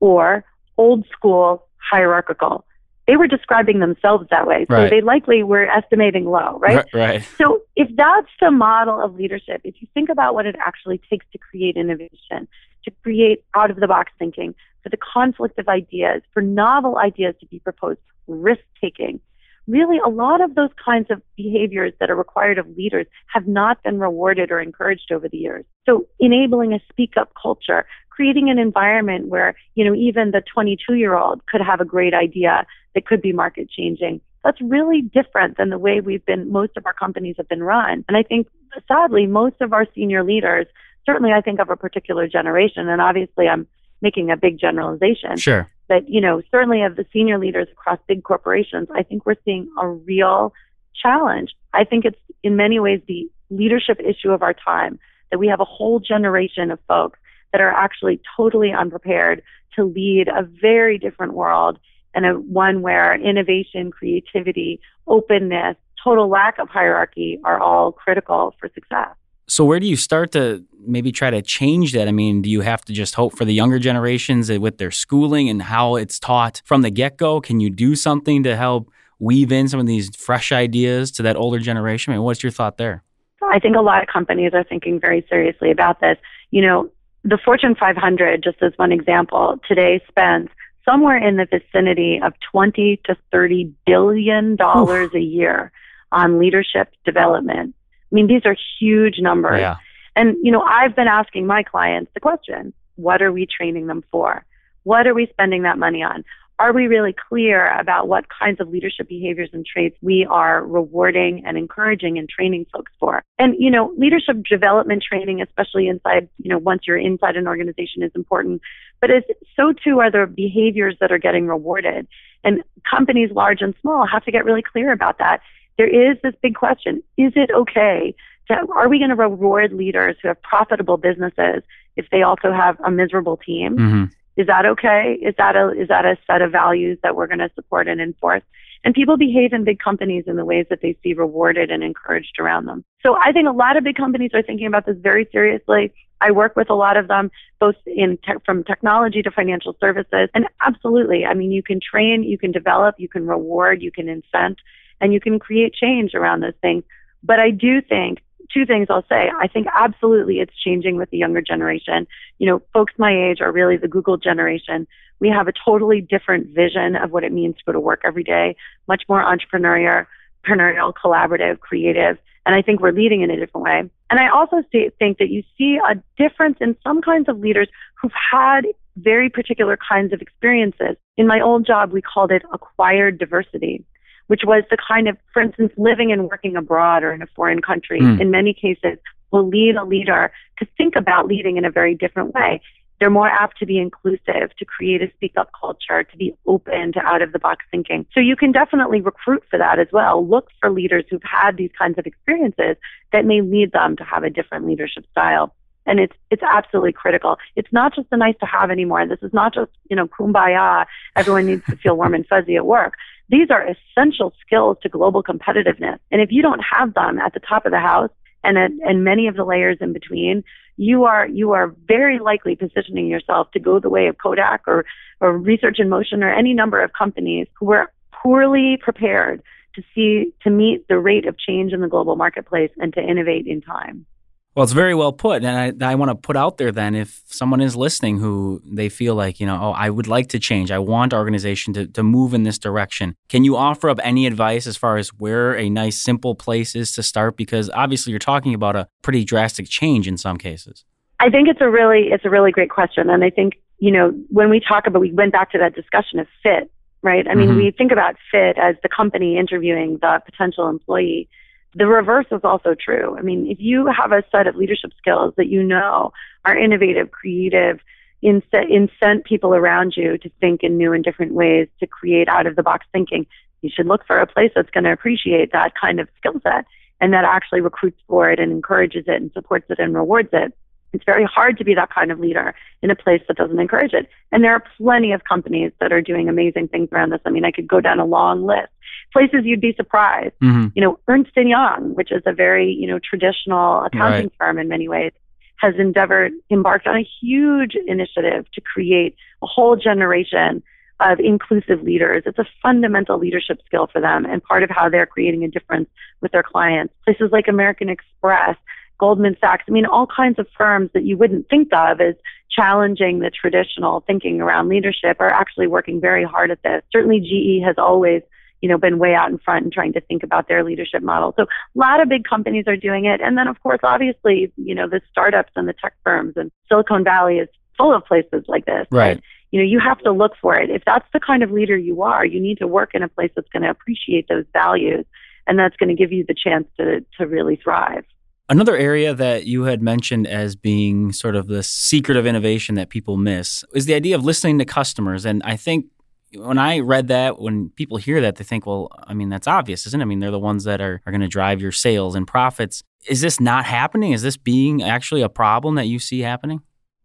or 0.00 0.44
old 0.76 1.06
school 1.10 1.66
hierarchical. 1.78 2.64
They 3.06 3.16
were 3.16 3.26
describing 3.26 3.80
themselves 3.80 4.28
that 4.30 4.46
way. 4.46 4.66
So 4.68 4.74
right. 4.74 4.90
they 4.90 5.00
likely 5.00 5.42
were 5.42 5.68
estimating 5.68 6.24
low, 6.24 6.58
right? 6.60 6.86
Right. 6.94 7.26
So 7.36 7.62
if 7.74 7.88
that's 7.96 8.28
the 8.40 8.50
model 8.50 9.02
of 9.02 9.16
leadership, 9.16 9.60
if 9.64 9.74
you 9.80 9.88
think 9.92 10.08
about 10.08 10.34
what 10.34 10.46
it 10.46 10.54
actually 10.64 11.00
takes 11.10 11.26
to 11.32 11.38
create 11.38 11.76
innovation, 11.76 12.46
to 12.84 12.90
create 13.02 13.44
out 13.54 13.70
of 13.70 13.76
the 13.76 13.88
box 13.88 14.12
thinking, 14.18 14.54
for 14.82 14.88
the 14.88 14.96
conflict 14.96 15.58
of 15.58 15.68
ideas, 15.68 16.22
for 16.32 16.42
novel 16.42 16.96
ideas 16.98 17.34
to 17.40 17.46
be 17.46 17.58
proposed, 17.58 18.00
risk 18.26 18.62
taking. 18.80 19.20
Really, 19.68 19.98
a 20.04 20.08
lot 20.08 20.40
of 20.40 20.54
those 20.54 20.70
kinds 20.84 21.10
of 21.10 21.22
behaviors 21.36 21.92
that 22.00 22.10
are 22.10 22.16
required 22.16 22.58
of 22.58 22.68
leaders 22.76 23.06
have 23.32 23.46
not 23.46 23.82
been 23.82 24.00
rewarded 24.00 24.50
or 24.50 24.60
encouraged 24.60 25.12
over 25.12 25.28
the 25.28 25.38
years. 25.38 25.64
So, 25.86 26.06
enabling 26.18 26.72
a 26.72 26.80
speak 26.90 27.16
up 27.16 27.32
culture, 27.40 27.86
creating 28.10 28.50
an 28.50 28.58
environment 28.58 29.28
where, 29.28 29.54
you 29.74 29.84
know, 29.84 29.94
even 29.94 30.32
the 30.32 30.42
22 30.52 30.94
year 30.94 31.16
old 31.16 31.46
could 31.46 31.60
have 31.60 31.80
a 31.80 31.84
great 31.84 32.12
idea 32.12 32.66
that 32.94 33.06
could 33.06 33.22
be 33.22 33.32
market 33.32 33.70
changing. 33.70 34.20
That's 34.44 34.60
really 34.60 35.02
different 35.02 35.56
than 35.56 35.70
the 35.70 35.78
way 35.78 36.00
we've 36.00 36.24
been, 36.26 36.50
most 36.50 36.72
of 36.76 36.84
our 36.84 36.92
companies 36.92 37.36
have 37.38 37.48
been 37.48 37.62
run. 37.62 38.04
And 38.08 38.16
I 38.16 38.22
think, 38.22 38.48
sadly, 38.88 39.26
most 39.26 39.60
of 39.60 39.72
our 39.72 39.86
senior 39.94 40.24
leaders, 40.24 40.66
certainly 41.06 41.32
I 41.32 41.40
think 41.40 41.60
of 41.60 41.70
a 41.70 41.76
particular 41.76 42.26
generation, 42.26 42.88
and 42.88 43.00
obviously 43.00 43.48
I'm 43.48 43.66
making 44.00 44.30
a 44.30 44.36
big 44.36 44.58
generalization. 44.58 45.36
Sure. 45.36 45.70
But, 45.92 46.08
you 46.08 46.22
know, 46.22 46.40
certainly 46.50 46.80
of 46.84 46.96
the 46.96 47.04
senior 47.12 47.38
leaders 47.38 47.68
across 47.70 47.98
big 48.08 48.24
corporations, 48.24 48.88
I 48.94 49.02
think 49.02 49.26
we're 49.26 49.36
seeing 49.44 49.70
a 49.78 49.86
real 49.86 50.54
challenge. 50.94 51.50
I 51.74 51.84
think 51.84 52.06
it's 52.06 52.18
in 52.42 52.56
many 52.56 52.80
ways 52.80 53.02
the 53.06 53.30
leadership 53.50 54.00
issue 54.00 54.30
of 54.30 54.42
our 54.42 54.54
time 54.54 54.98
that 55.30 55.36
we 55.36 55.48
have 55.48 55.60
a 55.60 55.66
whole 55.66 56.00
generation 56.00 56.70
of 56.70 56.78
folks 56.88 57.18
that 57.52 57.60
are 57.60 57.68
actually 57.68 58.22
totally 58.38 58.72
unprepared 58.72 59.42
to 59.76 59.84
lead 59.84 60.28
a 60.28 60.44
very 60.44 60.96
different 60.96 61.34
world 61.34 61.78
and 62.14 62.24
a 62.24 62.32
one 62.40 62.80
where 62.80 63.12
innovation, 63.20 63.90
creativity, 63.90 64.80
openness, 65.06 65.76
total 66.02 66.26
lack 66.26 66.58
of 66.58 66.70
hierarchy 66.70 67.38
are 67.44 67.60
all 67.60 67.92
critical 67.92 68.54
for 68.58 68.70
success. 68.72 69.14
So 69.48 69.64
where 69.64 69.80
do 69.80 69.86
you 69.86 69.96
start 69.96 70.32
to 70.32 70.64
maybe 70.86 71.12
try 71.12 71.30
to 71.30 71.42
change 71.42 71.92
that? 71.92 72.08
I 72.08 72.12
mean, 72.12 72.42
do 72.42 72.50
you 72.50 72.60
have 72.60 72.84
to 72.86 72.92
just 72.92 73.14
hope 73.14 73.36
for 73.36 73.44
the 73.44 73.52
younger 73.52 73.78
generations 73.78 74.50
with 74.50 74.78
their 74.78 74.90
schooling 74.90 75.48
and 75.48 75.62
how 75.62 75.96
it's 75.96 76.18
taught 76.18 76.62
from 76.64 76.82
the 76.82 76.90
get-go? 76.90 77.40
Can 77.40 77.60
you 77.60 77.70
do 77.70 77.94
something 77.94 78.42
to 78.44 78.56
help 78.56 78.90
weave 79.18 79.52
in 79.52 79.68
some 79.68 79.80
of 79.80 79.86
these 79.86 80.14
fresh 80.16 80.52
ideas 80.52 81.10
to 81.12 81.22
that 81.22 81.36
older 81.36 81.58
generation? 81.58 82.12
I 82.12 82.16
mean, 82.16 82.24
what's 82.24 82.42
your 82.42 82.52
thought 82.52 82.78
there? 82.78 83.02
I 83.50 83.58
think 83.58 83.76
a 83.76 83.80
lot 83.80 84.02
of 84.02 84.08
companies 84.08 84.52
are 84.54 84.64
thinking 84.64 85.00
very 85.00 85.26
seriously 85.28 85.70
about 85.70 86.00
this. 86.00 86.16
You 86.50 86.62
know, 86.62 86.90
the 87.24 87.38
Fortune 87.44 87.74
500, 87.74 88.42
just 88.42 88.62
as 88.62 88.72
one 88.76 88.92
example, 88.92 89.58
today 89.68 90.02
spends 90.08 90.48
somewhere 90.84 91.16
in 91.16 91.36
the 91.36 91.46
vicinity 91.46 92.20
of 92.22 92.32
20 92.50 93.00
to 93.04 93.16
30 93.30 93.72
billion 93.86 94.56
dollars 94.56 95.10
a 95.14 95.20
year 95.20 95.70
on 96.10 96.38
leadership 96.38 96.92
development 97.04 97.74
I 98.12 98.14
mean, 98.14 98.26
these 98.26 98.42
are 98.44 98.56
huge 98.78 99.16
numbers. 99.18 99.60
Yeah. 99.60 99.76
And, 100.14 100.36
you 100.42 100.52
know, 100.52 100.60
I've 100.60 100.94
been 100.94 101.08
asking 101.08 101.46
my 101.46 101.62
clients 101.62 102.10
the 102.12 102.20
question, 102.20 102.74
what 102.96 103.22
are 103.22 103.32
we 103.32 103.46
training 103.46 103.86
them 103.86 104.04
for? 104.12 104.44
What 104.82 105.06
are 105.06 105.14
we 105.14 105.26
spending 105.28 105.62
that 105.62 105.78
money 105.78 106.02
on? 106.02 106.24
Are 106.58 106.72
we 106.72 106.86
really 106.86 107.14
clear 107.28 107.66
about 107.78 108.08
what 108.08 108.26
kinds 108.28 108.60
of 108.60 108.68
leadership 108.68 109.08
behaviors 109.08 109.48
and 109.52 109.64
traits 109.64 109.96
we 110.02 110.26
are 110.30 110.64
rewarding 110.64 111.44
and 111.46 111.56
encouraging 111.56 112.18
and 112.18 112.28
training 112.28 112.66
folks 112.72 112.92
for? 113.00 113.22
And, 113.38 113.56
you 113.58 113.70
know, 113.70 113.92
leadership 113.96 114.44
development 114.48 115.02
training, 115.02 115.40
especially 115.40 115.88
inside, 115.88 116.28
you 116.38 116.50
know, 116.50 116.58
once 116.58 116.82
you're 116.86 116.98
inside 116.98 117.36
an 117.36 117.48
organization 117.48 118.02
is 118.02 118.12
important, 118.14 118.60
but 119.00 119.10
it's, 119.10 119.26
so 119.56 119.72
too 119.72 120.00
are 120.00 120.10
the 120.10 120.26
behaviors 120.32 120.94
that 121.00 121.10
are 121.10 121.18
getting 121.18 121.46
rewarded. 121.46 122.06
And 122.44 122.62
companies 122.88 123.30
large 123.32 123.62
and 123.62 123.74
small 123.80 124.06
have 124.06 124.24
to 124.24 124.30
get 124.30 124.44
really 124.44 124.62
clear 124.62 124.92
about 124.92 125.18
that 125.18 125.40
there 125.78 125.88
is 125.88 126.16
this 126.22 126.34
big 126.42 126.54
question. 126.54 127.02
Is 127.16 127.32
it 127.36 127.50
okay 127.50 128.14
to, 128.48 128.66
are 128.74 128.88
we 128.88 128.98
going 128.98 129.10
to 129.10 129.16
reward 129.16 129.72
leaders 129.72 130.16
who 130.20 130.28
have 130.28 130.40
profitable 130.42 130.96
businesses 130.96 131.62
if 131.96 132.06
they 132.10 132.22
also 132.22 132.52
have 132.52 132.78
a 132.80 132.90
miserable 132.90 133.36
team? 133.36 133.76
Mm-hmm. 133.76 134.04
is 134.36 134.46
that 134.46 134.66
okay? 134.66 135.18
Is 135.22 135.34
that 135.38 135.56
a 135.56 135.70
is 135.70 135.88
that 135.88 136.04
a 136.04 136.16
set 136.26 136.42
of 136.42 136.52
values 136.52 136.98
that 137.02 137.16
we're 137.16 137.26
going 137.26 137.38
to 137.38 137.50
support 137.54 137.88
and 137.88 138.00
enforce? 138.00 138.42
And 138.84 138.94
people 138.94 139.16
behave 139.16 139.52
in 139.52 139.62
big 139.62 139.78
companies 139.78 140.24
in 140.26 140.36
the 140.36 140.44
ways 140.44 140.66
that 140.68 140.80
they 140.82 140.96
see 141.02 141.14
rewarded 141.14 141.70
and 141.70 141.84
encouraged 141.84 142.40
around 142.40 142.66
them. 142.66 142.84
So 143.02 143.16
i 143.16 143.32
think 143.32 143.48
a 143.48 143.52
lot 143.52 143.76
of 143.76 143.84
big 143.84 143.96
companies 143.96 144.30
are 144.34 144.42
thinking 144.42 144.66
about 144.66 144.86
this 144.86 144.96
very 144.98 145.28
seriously. 145.30 145.92
I 146.20 146.30
work 146.30 146.54
with 146.54 146.70
a 146.70 146.74
lot 146.74 146.96
of 146.96 147.08
them, 147.08 147.30
both 147.58 147.74
in 147.84 148.16
te- 148.18 148.40
from 148.46 148.62
technology 148.62 149.22
to 149.22 149.30
financial 149.30 149.76
services. 149.80 150.28
And 150.34 150.46
absolutely, 150.60 151.24
I 151.26 151.34
mean, 151.34 151.50
you 151.50 151.64
can 151.64 151.80
train, 151.80 152.22
you 152.22 152.38
can 152.38 152.52
develop, 152.52 152.94
you 152.98 153.08
can 153.08 153.26
reward, 153.26 153.82
you 153.82 153.90
can 153.90 154.06
incent 154.06 154.58
and 155.02 155.12
you 155.12 155.20
can 155.20 155.38
create 155.38 155.74
change 155.74 156.14
around 156.14 156.40
those 156.40 156.54
things. 156.62 156.84
But 157.22 157.40
I 157.40 157.50
do 157.50 157.82
think 157.82 158.22
two 158.52 158.64
things 158.64 158.86
I'll 158.88 159.04
say. 159.08 159.30
I 159.38 159.48
think 159.48 159.66
absolutely 159.74 160.40
it's 160.40 160.54
changing 160.56 160.96
with 160.96 161.10
the 161.10 161.18
younger 161.18 161.42
generation. 161.42 162.06
You 162.38 162.46
know, 162.46 162.62
folks 162.72 162.92
my 162.96 163.12
age 163.12 163.40
are 163.40 163.52
really 163.52 163.76
the 163.76 163.88
Google 163.88 164.16
generation. 164.16 164.86
We 165.20 165.28
have 165.28 165.48
a 165.48 165.52
totally 165.52 166.00
different 166.00 166.48
vision 166.48 166.96
of 166.96 167.10
what 167.10 167.24
it 167.24 167.32
means 167.32 167.56
to 167.56 167.64
go 167.66 167.72
to 167.72 167.80
work 167.80 168.02
every 168.04 168.24
day, 168.24 168.56
much 168.88 169.02
more 169.08 169.22
entrepreneurial, 169.22 170.06
entrepreneurial, 170.46 170.92
collaborative, 170.94 171.60
creative. 171.60 172.18
And 172.44 172.54
I 172.54 172.62
think 172.62 172.80
we're 172.80 172.92
leading 172.92 173.22
in 173.22 173.30
a 173.30 173.36
different 173.36 173.64
way. 173.64 173.90
And 174.10 174.20
I 174.20 174.28
also 174.28 174.62
think 174.70 175.18
that 175.18 175.30
you 175.30 175.42
see 175.56 175.78
a 175.88 175.94
difference 176.16 176.58
in 176.60 176.76
some 176.82 177.00
kinds 177.00 177.28
of 177.28 177.38
leaders 177.38 177.68
who've 178.00 178.12
had 178.30 178.66
very 178.96 179.30
particular 179.30 179.78
kinds 179.78 180.12
of 180.12 180.20
experiences. 180.20 180.96
In 181.16 181.26
my 181.26 181.40
old 181.40 181.64
job, 181.66 181.92
we 181.92 182.02
called 182.02 182.30
it 182.30 182.42
acquired 182.52 183.18
diversity 183.18 183.84
which 184.32 184.44
was 184.46 184.64
the 184.70 184.78
kind 184.78 185.08
of, 185.08 185.18
for 185.34 185.42
instance, 185.42 185.70
living 185.76 186.10
and 186.10 186.26
working 186.26 186.56
abroad 186.56 187.04
or 187.04 187.12
in 187.12 187.20
a 187.20 187.26
foreign 187.36 187.60
country, 187.60 188.00
mm. 188.00 188.18
in 188.18 188.30
many 188.30 188.54
cases, 188.54 188.96
will 189.30 189.46
lead 189.46 189.76
a 189.76 189.84
leader 189.84 190.32
to 190.58 190.66
think 190.78 190.96
about 190.96 191.26
leading 191.26 191.58
in 191.58 191.66
a 191.66 191.70
very 191.70 191.94
different 191.94 192.32
way. 192.32 192.58
They're 192.98 193.10
more 193.10 193.28
apt 193.28 193.58
to 193.58 193.66
be 193.66 193.76
inclusive, 193.76 194.56
to 194.58 194.64
create 194.64 195.02
a 195.02 195.10
speak 195.16 195.34
up 195.36 195.50
culture, 195.60 196.02
to 196.02 196.16
be 196.16 196.34
open 196.46 196.94
to 196.94 197.00
out 197.00 197.20
of 197.20 197.32
the 197.32 197.38
box 197.38 197.66
thinking. 197.70 198.06
So 198.14 198.20
you 198.20 198.34
can 198.34 198.52
definitely 198.52 199.02
recruit 199.02 199.42
for 199.50 199.58
that 199.58 199.78
as 199.78 199.88
well. 199.92 200.26
Look 200.26 200.48
for 200.60 200.70
leaders 200.70 201.04
who've 201.10 201.20
had 201.22 201.58
these 201.58 201.70
kinds 201.78 201.98
of 201.98 202.06
experiences 202.06 202.76
that 203.12 203.26
may 203.26 203.42
lead 203.42 203.72
them 203.72 203.96
to 203.96 204.04
have 204.04 204.24
a 204.24 204.30
different 204.30 204.66
leadership 204.66 205.04
style. 205.10 205.54
And 205.84 206.00
it's 206.00 206.14
it's 206.30 206.42
absolutely 206.42 206.92
critical. 206.92 207.36
It's 207.54 207.70
not 207.70 207.94
just 207.94 208.08
a 208.12 208.16
nice 208.16 208.36
to 208.40 208.46
have 208.46 208.70
anymore. 208.70 209.06
This 209.06 209.18
is 209.20 209.34
not 209.34 209.52
just, 209.52 209.72
you 209.90 209.96
know, 209.96 210.06
kumbaya. 210.06 210.86
Everyone 211.16 211.44
needs 211.44 211.66
to 211.66 211.76
feel 211.76 211.98
warm 211.98 212.14
and 212.14 212.26
fuzzy 212.26 212.56
at 212.56 212.64
work. 212.64 212.94
These 213.28 213.48
are 213.50 213.66
essential 213.66 214.32
skills 214.44 214.76
to 214.82 214.88
global 214.88 215.22
competitiveness. 215.22 215.98
And 216.10 216.20
if 216.20 216.30
you 216.30 216.42
don't 216.42 216.60
have 216.60 216.94
them 216.94 217.18
at 217.18 217.34
the 217.34 217.40
top 217.40 217.64
of 217.64 217.72
the 217.72 217.78
house 217.78 218.10
and 218.44 218.58
at, 218.58 218.70
and 218.84 219.04
many 219.04 219.26
of 219.26 219.36
the 219.36 219.44
layers 219.44 219.78
in 219.80 219.92
between, 219.92 220.44
you 220.76 221.04
are 221.04 221.28
you 221.28 221.52
are 221.52 221.74
very 221.86 222.18
likely 222.18 222.56
positioning 222.56 223.06
yourself 223.06 223.50
to 223.52 223.60
go 223.60 223.78
the 223.78 223.90
way 223.90 224.06
of 224.06 224.16
Kodak 224.18 224.62
or 224.66 224.84
or 225.20 225.36
Research 225.36 225.78
in 225.78 225.88
Motion 225.88 226.22
or 226.22 226.32
any 226.32 226.54
number 226.54 226.82
of 226.82 226.92
companies 226.92 227.46
who 227.58 227.66
were 227.66 227.92
poorly 228.12 228.78
prepared 228.80 229.42
to 229.74 229.82
see 229.94 230.32
to 230.42 230.50
meet 230.50 230.86
the 230.88 230.98
rate 230.98 231.26
of 231.26 231.38
change 231.38 231.72
in 231.72 231.80
the 231.80 231.88
global 231.88 232.16
marketplace 232.16 232.70
and 232.78 232.92
to 232.94 233.00
innovate 233.00 233.46
in 233.46 233.60
time. 233.60 234.06
Well, 234.54 234.64
it's 234.64 234.72
very 234.72 234.94
well 234.94 235.12
put. 235.12 235.44
And 235.44 235.82
I, 235.82 235.92
I 235.92 235.94
want 235.94 236.10
to 236.10 236.14
put 236.14 236.36
out 236.36 236.58
there 236.58 236.72
then 236.72 236.94
if 236.94 237.22
someone 237.26 237.62
is 237.62 237.74
listening 237.74 238.18
who 238.18 238.60
they 238.64 238.90
feel 238.90 239.14
like, 239.14 239.40
you 239.40 239.46
know, 239.46 239.58
oh, 239.60 239.70
I 239.72 239.88
would 239.88 240.06
like 240.06 240.28
to 240.30 240.38
change. 240.38 240.70
I 240.70 240.78
want 240.78 241.14
our 241.14 241.20
organization 241.20 241.72
to, 241.74 241.86
to 241.86 242.02
move 242.02 242.34
in 242.34 242.42
this 242.42 242.58
direction. 242.58 243.16
Can 243.28 243.44
you 243.44 243.56
offer 243.56 243.88
up 243.88 243.98
any 244.02 244.26
advice 244.26 244.66
as 244.66 244.76
far 244.76 244.98
as 244.98 245.08
where 245.14 245.56
a 245.56 245.70
nice, 245.70 245.98
simple 245.98 246.34
place 246.34 246.74
is 246.74 246.92
to 246.92 247.02
start? 247.02 247.36
Because 247.36 247.70
obviously 247.70 248.10
you're 248.10 248.18
talking 248.18 248.52
about 248.52 248.76
a 248.76 248.88
pretty 249.00 249.24
drastic 249.24 249.68
change 249.68 250.06
in 250.06 250.18
some 250.18 250.36
cases. 250.36 250.84
I 251.18 251.30
think 251.30 251.48
it's 251.48 251.60
a 251.62 251.70
really, 251.70 252.08
it's 252.10 252.24
a 252.26 252.30
really 252.30 252.50
great 252.50 252.70
question. 252.70 253.08
And 253.08 253.24
I 253.24 253.30
think, 253.30 253.54
you 253.78 253.90
know, 253.90 254.10
when 254.28 254.50
we 254.50 254.60
talk 254.60 254.86
about, 254.86 255.00
we 255.00 255.12
went 255.12 255.32
back 255.32 255.50
to 255.52 255.58
that 255.58 255.74
discussion 255.74 256.18
of 256.18 256.26
fit, 256.42 256.70
right? 257.00 257.26
I 257.26 257.34
mean, 257.34 257.48
mm-hmm. 257.48 257.58
we 257.58 257.70
think 257.70 257.90
about 257.90 258.16
fit 258.30 258.58
as 258.58 258.76
the 258.82 258.88
company 258.90 259.38
interviewing 259.38 259.98
the 260.02 260.20
potential 260.26 260.68
employee 260.68 261.28
the 261.74 261.86
reverse 261.86 262.26
is 262.30 262.40
also 262.44 262.74
true. 262.74 263.16
I 263.18 263.22
mean, 263.22 263.46
if 263.50 263.58
you 263.60 263.86
have 263.86 264.12
a 264.12 264.22
set 264.30 264.46
of 264.46 264.56
leadership 264.56 264.92
skills 264.98 265.34
that 265.36 265.48
you 265.48 265.62
know 265.62 266.12
are 266.44 266.56
innovative, 266.56 267.10
creative, 267.10 267.80
incent 268.22 269.24
people 269.24 269.54
around 269.54 269.94
you 269.96 270.18
to 270.18 270.30
think 270.40 270.62
in 270.62 270.76
new 270.76 270.92
and 270.92 271.02
different 271.02 271.32
ways, 271.32 271.68
to 271.80 271.86
create 271.86 272.28
out 272.28 272.46
of 272.46 272.56
the 272.56 272.62
box 272.62 272.86
thinking, 272.92 273.26
you 273.62 273.70
should 273.74 273.86
look 273.86 274.06
for 274.06 274.18
a 274.18 274.26
place 274.26 274.52
that's 274.54 274.70
going 274.70 274.84
to 274.84 274.92
appreciate 274.92 275.52
that 275.52 275.72
kind 275.80 276.00
of 276.00 276.08
skill 276.18 276.40
set 276.42 276.66
and 277.00 277.12
that 277.12 277.24
actually 277.24 277.60
recruits 277.60 278.00
for 278.06 278.30
it 278.30 278.38
and 278.38 278.52
encourages 278.52 279.04
it 279.06 279.20
and 279.20 279.32
supports 279.32 279.66
it 279.70 279.78
and 279.78 279.94
rewards 279.94 280.28
it. 280.32 280.52
It's 280.92 281.04
very 281.04 281.24
hard 281.24 281.56
to 281.58 281.64
be 281.64 281.74
that 281.74 281.90
kind 281.90 282.12
of 282.12 282.20
leader 282.20 282.54
in 282.82 282.90
a 282.90 282.96
place 282.96 283.22
that 283.26 283.36
doesn't 283.36 283.58
encourage 283.58 283.94
it. 283.94 284.08
And 284.30 284.44
there 284.44 284.52
are 284.52 284.62
plenty 284.76 285.12
of 285.12 285.24
companies 285.24 285.72
that 285.80 285.92
are 285.92 286.02
doing 286.02 286.28
amazing 286.28 286.68
things 286.68 286.90
around 286.92 287.10
this. 287.10 287.20
I 287.24 287.30
mean, 287.30 287.44
I 287.44 287.50
could 287.50 287.66
go 287.66 287.80
down 287.80 287.98
a 287.98 288.04
long 288.04 288.44
list. 288.44 288.68
Places 289.12 289.40
you'd 289.44 289.60
be 289.60 289.74
surprised. 289.76 290.34
Mm-hmm. 290.42 290.68
You 290.74 290.82
know, 290.82 290.98
Ernst 291.08 291.32
and 291.36 291.48
Young, 291.48 291.94
which 291.94 292.10
is 292.12 292.22
a 292.26 292.32
very, 292.32 292.72
you 292.72 292.86
know, 292.86 292.98
traditional 292.98 293.84
accounting 293.84 294.24
right. 294.26 294.32
firm 294.38 294.58
in 294.58 294.68
many 294.68 294.88
ways, 294.88 295.12
has 295.56 295.74
endeavored, 295.78 296.32
embarked 296.50 296.86
on 296.86 296.96
a 296.96 297.06
huge 297.20 297.76
initiative 297.86 298.46
to 298.54 298.60
create 298.60 299.16
a 299.42 299.46
whole 299.46 299.76
generation 299.76 300.62
of 301.00 301.20
inclusive 301.20 301.82
leaders. 301.82 302.22
It's 302.26 302.38
a 302.38 302.46
fundamental 302.62 303.18
leadership 303.18 303.60
skill 303.66 303.88
for 303.92 304.00
them 304.00 304.24
and 304.24 304.42
part 304.42 304.62
of 304.62 304.70
how 304.70 304.88
they're 304.88 305.06
creating 305.06 305.44
a 305.44 305.48
difference 305.48 305.88
with 306.20 306.32
their 306.32 306.42
clients. 306.42 306.94
Places 307.04 307.30
like 307.32 307.48
American 307.48 307.88
Express 307.88 308.56
Goldman 308.98 309.36
Sachs, 309.40 309.64
I 309.68 309.72
mean, 309.72 309.86
all 309.86 310.06
kinds 310.06 310.38
of 310.38 310.46
firms 310.56 310.90
that 310.94 311.04
you 311.04 311.16
wouldn't 311.16 311.48
think 311.48 311.72
of 311.72 312.00
as 312.00 312.14
challenging 312.50 313.18
the 313.18 313.30
traditional 313.30 314.00
thinking 314.06 314.40
around 314.40 314.68
leadership 314.68 315.16
are 315.18 315.32
actually 315.32 315.66
working 315.66 316.00
very 316.00 316.24
hard 316.24 316.50
at 316.50 316.62
this. 316.62 316.82
Certainly 316.92 317.20
GE 317.20 317.64
has 317.64 317.76
always, 317.78 318.22
you 318.62 318.68
know, 318.68 318.78
been 318.78 318.98
way 318.98 319.14
out 319.14 319.30
in 319.30 319.38
front 319.38 319.64
and 319.64 319.72
trying 319.72 319.92
to 319.92 320.00
think 320.00 320.22
about 320.22 320.48
their 320.48 320.64
leadership 320.64 321.02
model. 321.02 321.34
So 321.36 321.42
a 321.42 321.46
lot 321.74 322.00
of 322.00 322.08
big 322.08 322.24
companies 322.24 322.64
are 322.68 322.76
doing 322.76 323.04
it. 323.04 323.20
And 323.20 323.36
then 323.36 323.48
of 323.48 323.60
course, 323.60 323.80
obviously, 323.82 324.52
you 324.56 324.74
know, 324.74 324.88
the 324.88 325.00
startups 325.10 325.52
and 325.56 325.68
the 325.68 325.74
tech 325.74 325.94
firms 326.04 326.34
and 326.36 326.50
Silicon 326.68 327.04
Valley 327.04 327.38
is 327.38 327.48
full 327.76 327.94
of 327.94 328.04
places 328.04 328.44
like 328.46 328.64
this. 328.64 328.86
Right. 328.90 329.16
And, 329.16 329.22
you 329.50 329.60
know, 329.60 329.66
you 329.66 329.80
have 329.80 329.98
to 329.98 330.12
look 330.12 330.32
for 330.40 330.54
it. 330.54 330.70
If 330.70 330.84
that's 330.86 331.06
the 331.12 331.20
kind 331.20 331.42
of 331.42 331.50
leader 331.50 331.76
you 331.76 332.02
are, 332.02 332.24
you 332.24 332.40
need 332.40 332.58
to 332.58 332.66
work 332.66 332.94
in 332.94 333.02
a 333.02 333.08
place 333.08 333.32
that's 333.34 333.48
going 333.48 333.64
to 333.64 333.70
appreciate 333.70 334.28
those 334.28 334.44
values 334.52 335.04
and 335.46 335.58
that's 335.58 335.76
going 335.76 335.88
to 335.88 335.94
give 335.94 336.12
you 336.12 336.24
the 336.26 336.34
chance 336.34 336.66
to, 336.78 337.04
to 337.18 337.26
really 337.26 337.56
thrive. 337.56 338.04
Another 338.48 338.76
area 338.76 339.14
that 339.14 339.46
you 339.46 339.64
had 339.64 339.82
mentioned 339.82 340.26
as 340.26 340.56
being 340.56 341.12
sort 341.12 341.36
of 341.36 341.46
the 341.46 341.62
secret 341.62 342.16
of 342.16 342.26
innovation 342.26 342.74
that 342.74 342.90
people 342.90 343.16
miss 343.16 343.64
is 343.74 343.86
the 343.86 343.94
idea 343.94 344.14
of 344.14 344.24
listening 344.24 344.58
to 344.58 344.64
customers. 344.64 345.24
And 345.24 345.42
I 345.44 345.56
think 345.56 345.86
when 346.34 346.58
I 346.58 346.80
read 346.80 347.08
that, 347.08 347.40
when 347.40 347.70
people 347.70 347.96
hear 347.96 348.20
that, 348.20 348.36
they 348.36 348.44
think, 348.44 348.66
well, 348.66 348.88
I 349.06 349.14
mean, 349.14 349.28
that's 349.28 349.46
obvious, 349.46 349.86
isn't 349.86 350.00
it? 350.00 350.02
I 350.02 350.06
mean, 350.06 350.20
they're 350.20 350.30
the 350.30 350.38
ones 350.38 350.64
that 350.64 350.80
are, 350.80 351.00
are 351.06 351.12
going 351.12 351.20
to 351.20 351.28
drive 351.28 351.60
your 351.60 351.72
sales 351.72 352.14
and 352.14 352.26
profits. 352.26 352.82
Is 353.08 353.20
this 353.20 353.40
not 353.40 353.64
happening? 353.64 354.12
Is 354.12 354.22
this 354.22 354.36
being 354.36 354.82
actually 354.82 355.22
a 355.22 355.28
problem 355.28 355.74
that 355.74 355.86
you 355.86 355.98
see 355.98 356.20
happening? 356.20 356.62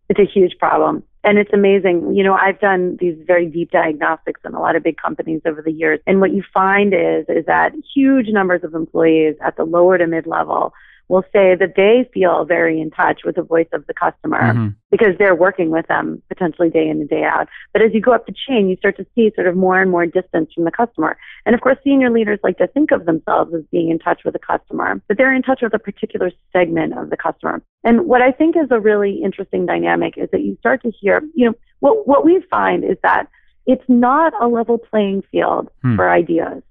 It's 0.10 0.20
a 0.20 0.26
huge 0.26 0.58
problem. 0.58 1.04
And 1.24 1.38
it's 1.38 1.52
amazing. 1.52 2.16
You 2.16 2.24
know, 2.24 2.34
I've 2.34 2.60
done 2.60 2.98
these 3.02 3.18
very 3.26 3.48
deep 3.48 3.72
diagnostics 3.72 4.40
in 4.46 4.54
a 4.54 4.62
lot 4.62 4.78
of 4.78 4.84
big 4.84 4.96
companies 4.98 5.42
over 5.46 5.62
the 5.62 5.72
years. 5.72 6.00
And 6.08 6.22
what 6.22 6.32
you 6.32 6.44
find 6.54 6.94
is, 6.94 7.26
is 7.28 7.46
that 7.48 7.74
huge 7.94 8.28
numbers 8.30 8.64
of 8.64 8.74
employees 8.74 9.36
at 9.46 9.58
the 9.58 9.66
lower 9.66 9.98
to 9.98 10.08
mid 10.08 10.26
level 10.26 10.74
will 11.10 11.24
say 11.34 11.56
that 11.56 11.74
they 11.76 12.10
feel 12.14 12.44
very 12.46 12.82
in 12.82 12.92
touch 12.92 13.22
with 13.24 13.36
the 13.36 13.42
voice 13.42 13.68
of 13.72 13.86
the 13.88 13.94
customer 13.94 14.54
mm-hmm. 14.54 14.68
because 14.92 15.18
they're 15.18 15.36
working 15.36 15.70
with 15.70 15.88
them 15.88 16.22
potentially 16.28 16.70
day 16.70 16.88
in 16.88 17.00
and 17.00 17.10
day 17.10 17.24
out. 17.24 17.48
But 17.72 17.82
as 17.82 17.94
you 17.94 18.02
go 18.02 18.14
up 18.14 18.26
the 18.26 18.34
chain, 18.48 18.68
you 18.68 18.76
start 18.76 18.98
to 18.98 19.06
see 19.16 19.32
sort 19.36 19.48
of 19.48 19.56
more 19.56 19.82
and 19.82 19.90
more 19.90 20.06
distance 20.06 20.52
from 20.54 20.66
the 20.66 20.72
customer. 20.72 21.18
And 21.46 21.56
of 21.56 21.62
course, 21.62 21.78
senior 21.84 22.10
leaders 22.10 22.40
like 22.44 22.58
to 22.58 22.68
think 22.68 22.92
of 22.92 23.06
themselves 23.06 23.54
as 23.54 23.64
being 23.72 23.90
in 23.90 24.00
touch 24.00 24.22
with 24.26 24.34
the 24.34 24.40
customer, 24.40 25.02
but 25.08 25.18
they're 25.18 25.34
in 25.34 25.44
touch 25.44 25.62
with 25.62 25.74
a 25.74 25.80
particular 25.80 26.32
segment 26.52 26.98
of 26.98 27.10
the 27.10 27.18
customer. 27.18 27.62
And 27.84 28.06
what 28.06 28.22
I 28.22 28.32
think 28.32 28.58
is 28.58 28.68
a 28.70 28.80
really 28.80 29.22
interesting 29.24 29.66
dynamic 29.66 30.16
is 30.18 30.30
that 30.32 30.42
you 30.42 30.58
start 30.60 30.82
to 30.84 30.92
hear, 30.92 31.22
you 31.34 31.46
know, 31.46 31.54
what, 31.80 32.08
what 32.08 32.26
we 32.26 32.44
find 32.50 32.84
is 32.84 32.98
that 33.04 33.28
it's 33.66 33.84
not 33.88 34.34
a 34.42 34.48
level 34.48 34.78
playing 34.78 35.24
field 35.32 35.70
hmm. 35.82 35.96
for 35.96 36.10
ideas 36.10 36.64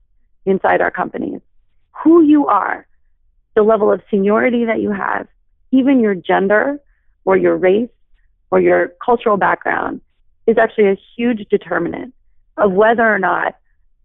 inside 0.45 0.81
our 0.81 0.91
companies. 0.91 1.41
Who 2.03 2.23
you 2.23 2.47
are 2.47 2.87
the 3.57 3.63
level 3.63 3.91
of 3.91 4.01
seniority 4.09 4.67
that 4.67 4.81
you 4.81 4.93
have, 4.93 5.27
even 5.73 5.99
your 5.99 6.15
gender 6.15 6.79
or 7.25 7.37
your 7.37 7.57
race 7.57 7.91
or 8.53 8.61
your 8.61 8.93
cultural 9.05 9.37
background 9.37 10.01
is 10.47 10.59
actually 10.59 10.89
a 10.89 10.99
huge 11.17 11.49
determinant 11.51 12.15
of 12.59 12.73
whether 12.73 13.03
or 13.03 13.19
not 13.19 13.57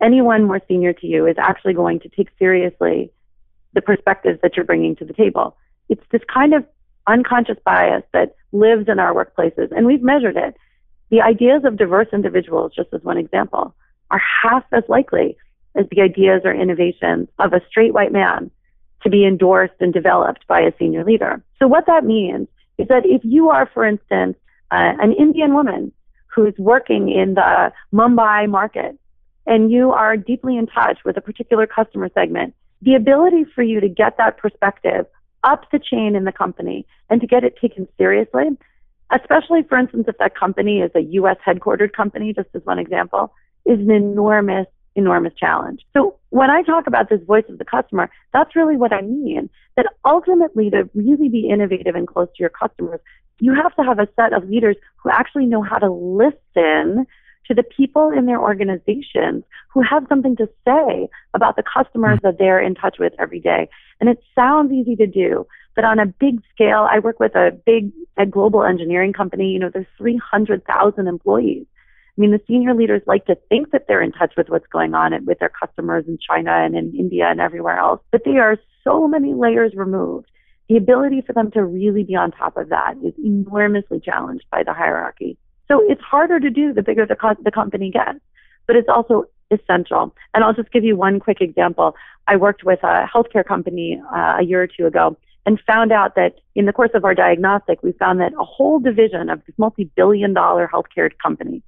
anyone 0.01 0.45
more 0.45 0.61
senior 0.67 0.93
to 0.93 1.05
you 1.05 1.27
is 1.27 1.35
actually 1.37 1.73
going 1.73 1.99
to 1.99 2.09
take 2.09 2.29
seriously 2.39 3.11
the 3.73 3.81
perspectives 3.81 4.39
that 4.41 4.55
you're 4.55 4.65
bringing 4.65 4.95
to 4.95 5.05
the 5.05 5.13
table. 5.13 5.55
It's 5.89 6.03
this 6.11 6.21
kind 6.33 6.53
of 6.53 6.65
unconscious 7.07 7.57
bias 7.63 8.03
that 8.13 8.35
lives 8.53 8.87
in 8.87 8.99
our 8.99 9.13
workplaces, 9.13 9.71
and 9.75 9.85
we've 9.85 10.01
measured 10.01 10.37
it. 10.37 10.55
The 11.09 11.21
ideas 11.21 11.63
of 11.65 11.77
diverse 11.77 12.07
individuals, 12.13 12.71
just 12.75 12.89
as 12.93 13.03
one 13.03 13.17
example, 13.17 13.75
are 14.09 14.21
half 14.43 14.63
as 14.71 14.83
likely 14.87 15.37
as 15.75 15.85
the 15.91 16.01
ideas 16.01 16.41
or 16.45 16.53
innovations 16.53 17.27
of 17.37 17.53
a 17.53 17.61
straight 17.69 17.93
white 17.93 18.11
man 18.11 18.49
to 19.03 19.09
be 19.09 19.25
endorsed 19.25 19.73
and 19.79 19.93
developed 19.93 20.45
by 20.47 20.61
a 20.61 20.71
senior 20.77 21.03
leader. 21.03 21.43
So 21.59 21.67
what 21.67 21.85
that 21.87 22.03
means 22.03 22.47
is 22.77 22.87
that 22.87 23.05
if 23.05 23.21
you 23.23 23.49
are, 23.49 23.69
for 23.73 23.85
instance, 23.85 24.37
uh, 24.71 24.93
an 24.99 25.13
Indian 25.13 25.53
woman 25.53 25.91
who's 26.33 26.53
working 26.57 27.09
in 27.09 27.33
the 27.33 27.71
Mumbai 27.93 28.49
market 28.49 28.97
and 29.45 29.71
you 29.71 29.91
are 29.91 30.15
deeply 30.15 30.57
in 30.57 30.67
touch 30.67 30.99
with 31.03 31.17
a 31.17 31.21
particular 31.21 31.67
customer 31.67 32.09
segment, 32.13 32.53
the 32.81 32.95
ability 32.95 33.45
for 33.55 33.63
you 33.63 33.79
to 33.79 33.89
get 33.89 34.17
that 34.17 34.37
perspective 34.37 35.05
up 35.43 35.69
the 35.71 35.79
chain 35.79 36.15
in 36.15 36.23
the 36.23 36.31
company 36.31 36.85
and 37.09 37.21
to 37.21 37.27
get 37.27 37.43
it 37.43 37.55
taken 37.59 37.87
seriously, 37.97 38.45
especially, 39.11 39.63
for 39.63 39.77
instance, 39.77 40.05
if 40.07 40.17
that 40.19 40.35
company 40.35 40.79
is 40.79 40.91
a 40.95 41.01
US 41.01 41.37
headquartered 41.45 41.93
company, 41.93 42.33
just 42.33 42.49
as 42.53 42.61
one 42.63 42.79
example, 42.79 43.33
is 43.65 43.79
an 43.79 43.91
enormous 43.91 44.67
enormous 44.95 45.33
challenge. 45.37 45.81
So 45.93 46.17
when 46.29 46.49
I 46.49 46.63
talk 46.63 46.87
about 46.87 47.09
this 47.09 47.21
voice 47.25 47.45
of 47.49 47.57
the 47.57 47.65
customer, 47.65 48.09
that's 48.33 48.55
really 48.55 48.77
what 48.77 48.93
I 48.93 49.01
mean. 49.01 49.49
That 49.77 49.87
ultimately, 50.05 50.69
to 50.69 50.89
really 50.93 51.29
be 51.29 51.49
innovative 51.49 51.95
and 51.95 52.07
close 52.07 52.27
to 52.27 52.39
your 52.39 52.49
customers, 52.49 52.99
you 53.39 53.53
have 53.53 53.75
to 53.75 53.83
have 53.83 53.99
a 53.99 54.07
set 54.15 54.33
of 54.33 54.49
leaders 54.49 54.75
who 54.97 55.09
actually 55.09 55.45
know 55.45 55.63
how 55.63 55.77
to 55.77 55.89
listen 55.89 57.05
to 57.47 57.53
the 57.55 57.63
people 57.63 58.11
in 58.11 58.25
their 58.25 58.39
organizations 58.39 59.43
who 59.69 59.81
have 59.81 60.05
something 60.07 60.35
to 60.37 60.47
say 60.65 61.07
about 61.33 61.55
the 61.55 61.63
customers 61.63 62.17
mm-hmm. 62.17 62.27
that 62.27 62.37
they're 62.37 62.61
in 62.61 62.75
touch 62.75 62.97
with 62.99 63.13
every 63.19 63.39
day. 63.39 63.67
And 63.99 64.09
it 64.09 64.21
sounds 64.35 64.71
easy 64.71 64.95
to 64.97 65.07
do, 65.07 65.47
but 65.75 65.85
on 65.85 65.99
a 65.99 66.05
big 66.05 66.41
scale, 66.53 66.87
I 66.89 66.99
work 66.99 67.19
with 67.19 67.35
a 67.35 67.51
big 67.65 67.91
a 68.17 68.25
global 68.25 68.63
engineering 68.63 69.13
company. 69.13 69.51
You 69.51 69.59
know, 69.59 69.69
there's 69.73 69.85
300,000 69.97 71.07
employees. 71.07 71.65
I 72.17 72.21
mean, 72.21 72.31
the 72.31 72.41
senior 72.45 72.73
leaders 72.73 73.01
like 73.07 73.25
to 73.25 73.35
think 73.47 73.71
that 73.71 73.85
they're 73.87 74.01
in 74.01 74.11
touch 74.11 74.33
with 74.35 74.49
what's 74.49 74.67
going 74.67 74.93
on 74.93 75.13
with 75.25 75.39
their 75.39 75.49
customers 75.49 76.05
in 76.07 76.17
China 76.17 76.51
and 76.51 76.75
in 76.75 76.93
India 76.93 77.27
and 77.29 77.39
everywhere 77.39 77.77
else, 77.77 78.01
but 78.11 78.23
they 78.25 78.37
are 78.37 78.57
so 78.83 79.07
many 79.07 79.33
layers 79.33 79.73
removed. 79.75 80.27
The 80.67 80.77
ability 80.77 81.21
for 81.21 81.33
them 81.33 81.51
to 81.51 81.63
really 81.63 82.03
be 82.03 82.15
on 82.15 82.31
top 82.31 82.57
of 82.57 82.69
that 82.69 82.95
is 83.03 83.13
enormously 83.23 83.99
challenged 83.99 84.45
by 84.51 84.63
the 84.63 84.73
hierarchy. 84.73 85.37
So 85.67 85.81
it's 85.89 86.01
harder 86.01 86.39
to 86.39 86.49
do 86.49 86.73
the 86.73 86.81
bigger 86.81 87.05
the, 87.05 87.15
co- 87.15 87.35
the 87.43 87.51
company 87.51 87.91
gets, 87.91 88.19
but 88.67 88.75
it's 88.75 88.89
also 88.89 89.25
essential. 89.49 90.13
And 90.33 90.43
I'll 90.43 90.53
just 90.53 90.71
give 90.71 90.83
you 90.83 90.97
one 90.97 91.19
quick 91.19 91.39
example. 91.39 91.95
I 92.27 92.35
worked 92.35 92.63
with 92.63 92.79
a 92.83 93.09
healthcare 93.13 93.45
company 93.45 94.01
uh, 94.13 94.37
a 94.39 94.43
year 94.43 94.61
or 94.61 94.67
two 94.67 94.85
ago 94.85 95.17
and 95.45 95.59
found 95.65 95.91
out 95.91 96.15
that 96.15 96.35
in 96.55 96.65
the 96.65 96.73
course 96.73 96.91
of 96.93 97.03
our 97.03 97.15
diagnostic, 97.15 97.81
we 97.83 97.93
found 97.93 98.19
that 98.19 98.33
a 98.39 98.43
whole 98.43 98.79
division 98.79 99.29
of 99.29 99.43
this 99.45 99.55
multi-billion 99.57 100.33
dollar 100.33 100.69
healthcare 100.71 101.09
company 101.21 101.63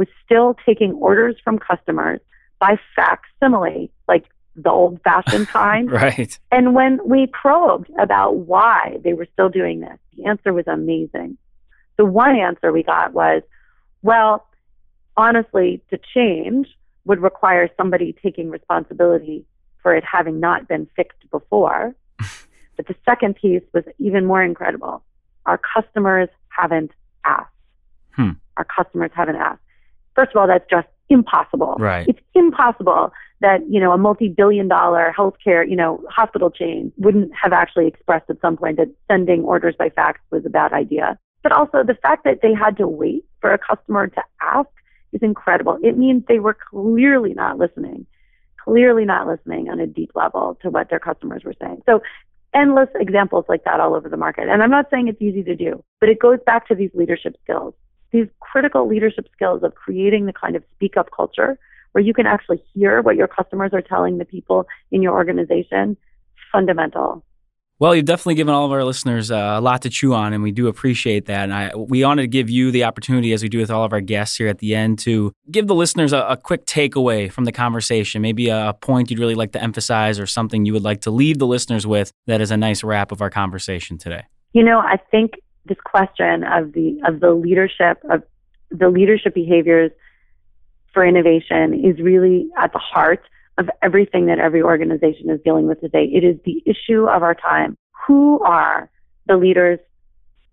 was 0.00 0.08
still 0.24 0.56
taking 0.64 0.94
orders 0.94 1.36
from 1.44 1.58
customers 1.58 2.20
by 2.58 2.78
facsimile, 2.96 3.90
like 4.08 4.24
the 4.56 4.70
old 4.70 4.98
fashioned 5.04 5.46
kind. 5.58 5.92
right. 5.92 6.38
And 6.50 6.74
when 6.74 7.00
we 7.06 7.26
probed 7.26 7.90
about 8.00 8.36
why 8.36 8.96
they 9.04 9.12
were 9.12 9.26
still 9.34 9.50
doing 9.50 9.80
this, 9.80 9.98
the 10.16 10.24
answer 10.24 10.54
was 10.54 10.66
amazing. 10.66 11.36
The 11.98 12.06
one 12.06 12.34
answer 12.34 12.72
we 12.72 12.82
got 12.82 13.12
was, 13.12 13.42
well, 14.00 14.46
honestly, 15.18 15.82
to 15.90 15.98
change 16.14 16.68
would 17.04 17.20
require 17.20 17.68
somebody 17.76 18.14
taking 18.22 18.48
responsibility 18.48 19.44
for 19.82 19.94
it 19.94 20.02
having 20.10 20.40
not 20.40 20.66
been 20.66 20.88
fixed 20.96 21.30
before. 21.30 21.94
but 22.18 22.86
the 22.86 22.94
second 23.04 23.36
piece 23.36 23.64
was 23.74 23.84
even 23.98 24.24
more 24.24 24.42
incredible. 24.42 25.02
Our 25.44 25.60
customers 25.74 26.30
haven't 26.48 26.92
asked. 27.26 27.52
Hmm. 28.12 28.30
Our 28.56 28.64
customers 28.64 29.10
haven't 29.14 29.36
asked. 29.36 29.60
First 30.20 30.36
of 30.36 30.40
all, 30.40 30.46
that's 30.46 30.68
just 30.68 30.86
impossible. 31.08 31.76
Right. 31.78 32.06
It's 32.06 32.20
impossible 32.34 33.10
that, 33.40 33.60
you 33.70 33.80
know, 33.80 33.92
a 33.92 33.96
multi-billion 33.96 34.68
dollar 34.68 35.14
healthcare, 35.16 35.66
you 35.66 35.76
know, 35.76 36.04
hospital 36.10 36.50
chain 36.50 36.92
wouldn't 36.98 37.32
have 37.40 37.54
actually 37.54 37.86
expressed 37.86 38.28
at 38.28 38.38
some 38.42 38.58
point 38.58 38.76
that 38.76 38.88
sending 39.10 39.44
orders 39.44 39.74
by 39.78 39.88
fax 39.88 40.20
was 40.30 40.44
a 40.44 40.50
bad 40.50 40.74
idea. 40.74 41.18
But 41.42 41.52
also 41.52 41.82
the 41.82 41.94
fact 41.94 42.24
that 42.24 42.40
they 42.42 42.52
had 42.52 42.76
to 42.76 42.86
wait 42.86 43.24
for 43.40 43.50
a 43.50 43.58
customer 43.58 44.08
to 44.08 44.22
ask 44.42 44.68
is 45.14 45.22
incredible. 45.22 45.78
It 45.82 45.96
means 45.96 46.22
they 46.28 46.38
were 46.38 46.56
clearly 46.70 47.32
not 47.32 47.56
listening, 47.56 48.04
clearly 48.62 49.06
not 49.06 49.26
listening 49.26 49.70
on 49.70 49.80
a 49.80 49.86
deep 49.86 50.10
level 50.14 50.58
to 50.60 50.68
what 50.68 50.90
their 50.90 51.00
customers 51.00 51.44
were 51.44 51.54
saying. 51.58 51.80
So 51.86 52.02
endless 52.52 52.90
examples 52.94 53.46
like 53.48 53.64
that 53.64 53.80
all 53.80 53.94
over 53.94 54.10
the 54.10 54.18
market. 54.18 54.48
And 54.50 54.62
I'm 54.62 54.70
not 54.70 54.90
saying 54.90 55.08
it's 55.08 55.22
easy 55.22 55.42
to 55.44 55.56
do, 55.56 55.82
but 55.98 56.10
it 56.10 56.18
goes 56.20 56.38
back 56.44 56.68
to 56.68 56.74
these 56.74 56.90
leadership 56.92 57.36
skills, 57.42 57.72
these 58.12 58.26
critical 58.40 58.88
leadership 58.88 59.28
skills 59.32 59.62
of 59.62 59.74
creating 59.74 60.26
the 60.26 60.32
kind 60.32 60.56
of 60.56 60.62
speak 60.74 60.96
up 60.96 61.10
culture 61.14 61.58
where 61.92 62.02
you 62.02 62.14
can 62.14 62.26
actually 62.26 62.62
hear 62.74 63.02
what 63.02 63.16
your 63.16 63.28
customers 63.28 63.70
are 63.72 63.82
telling 63.82 64.18
the 64.18 64.24
people 64.24 64.66
in 64.90 65.02
your 65.02 65.12
organization. 65.12 65.96
Fundamental. 66.52 67.24
Well, 67.80 67.94
you've 67.94 68.04
definitely 68.04 68.34
given 68.34 68.52
all 68.52 68.66
of 68.66 68.72
our 68.72 68.84
listeners 68.84 69.30
uh, 69.30 69.54
a 69.56 69.60
lot 69.60 69.80
to 69.82 69.88
chew 69.88 70.12
on, 70.12 70.34
and 70.34 70.42
we 70.42 70.52
do 70.52 70.68
appreciate 70.68 71.24
that. 71.26 71.44
And 71.44 71.54
I, 71.54 71.74
we 71.74 72.04
wanted 72.04 72.22
to 72.22 72.28
give 72.28 72.50
you 72.50 72.70
the 72.70 72.84
opportunity, 72.84 73.32
as 73.32 73.42
we 73.42 73.48
do 73.48 73.56
with 73.56 73.70
all 73.70 73.84
of 73.84 73.94
our 73.94 74.02
guests 74.02 74.36
here 74.36 74.48
at 74.48 74.58
the 74.58 74.74
end, 74.74 74.98
to 75.00 75.32
give 75.50 75.66
the 75.66 75.74
listeners 75.74 76.12
a, 76.12 76.18
a 76.28 76.36
quick 76.36 76.66
takeaway 76.66 77.32
from 77.32 77.46
the 77.46 77.52
conversation, 77.52 78.20
maybe 78.20 78.50
a 78.50 78.76
point 78.82 79.10
you'd 79.10 79.18
really 79.18 79.34
like 79.34 79.52
to 79.52 79.62
emphasize 79.62 80.20
or 80.20 80.26
something 80.26 80.66
you 80.66 80.74
would 80.74 80.84
like 80.84 81.00
to 81.00 81.10
leave 81.10 81.38
the 81.38 81.46
listeners 81.46 81.86
with 81.86 82.12
that 82.26 82.42
is 82.42 82.50
a 82.50 82.56
nice 82.56 82.84
wrap 82.84 83.12
of 83.12 83.22
our 83.22 83.30
conversation 83.30 83.96
today. 83.96 84.24
You 84.52 84.62
know, 84.62 84.80
I 84.80 84.98
think 85.10 85.40
this 85.66 85.78
question 85.84 86.44
of 86.44 86.72
the 86.72 87.00
of 87.06 87.20
the 87.20 87.32
leadership 87.32 87.98
of 88.10 88.22
the 88.70 88.88
leadership 88.88 89.34
behaviors 89.34 89.90
for 90.92 91.04
innovation 91.04 91.74
is 91.74 92.00
really 92.00 92.48
at 92.58 92.72
the 92.72 92.78
heart 92.78 93.22
of 93.58 93.68
everything 93.82 94.26
that 94.26 94.38
every 94.38 94.62
organization 94.62 95.28
is 95.30 95.40
dealing 95.44 95.66
with 95.66 95.80
today. 95.80 96.04
It 96.04 96.24
is 96.24 96.36
the 96.44 96.62
issue 96.66 97.06
of 97.06 97.22
our 97.22 97.34
time. 97.34 97.76
Who 98.06 98.40
are 98.40 98.90
the 99.26 99.36
leaders 99.36 99.78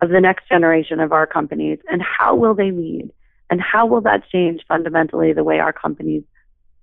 of 0.02 0.10
the 0.10 0.20
next 0.20 0.48
generation 0.50 1.00
of 1.00 1.12
our 1.12 1.26
companies 1.26 1.80
and 1.89 2.02
how 2.02 2.36
will 2.36 2.54
they 2.54 2.72
lead? 2.72 3.10
And 3.50 3.62
how 3.62 3.86
will 3.86 4.02
that 4.02 4.28
change 4.30 4.62
fundamentally 4.67 5.32
the 5.32 5.43
way 5.43 5.60
our 5.60 5.72
companies 5.72 6.24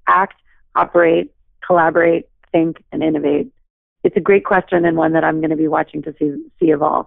act, 0.07 0.41
operate, 0.75 1.33
collaborate, 1.65 2.29
think, 2.53 2.83
and 2.91 3.03
innovate? 3.03 3.53
It's 4.03 4.17
a 4.17 4.21
great 4.21 4.45
question 4.45 4.85
and 4.85 4.97
one 4.97 5.13
that 5.13 5.25
I'm 5.25 5.41
going 5.41 5.51
to 5.51 5.57
be 5.57 5.69
watching 5.69 6.03
to 6.03 6.15
see, 6.19 6.35
see 6.59 6.71
evolve. 6.71 7.07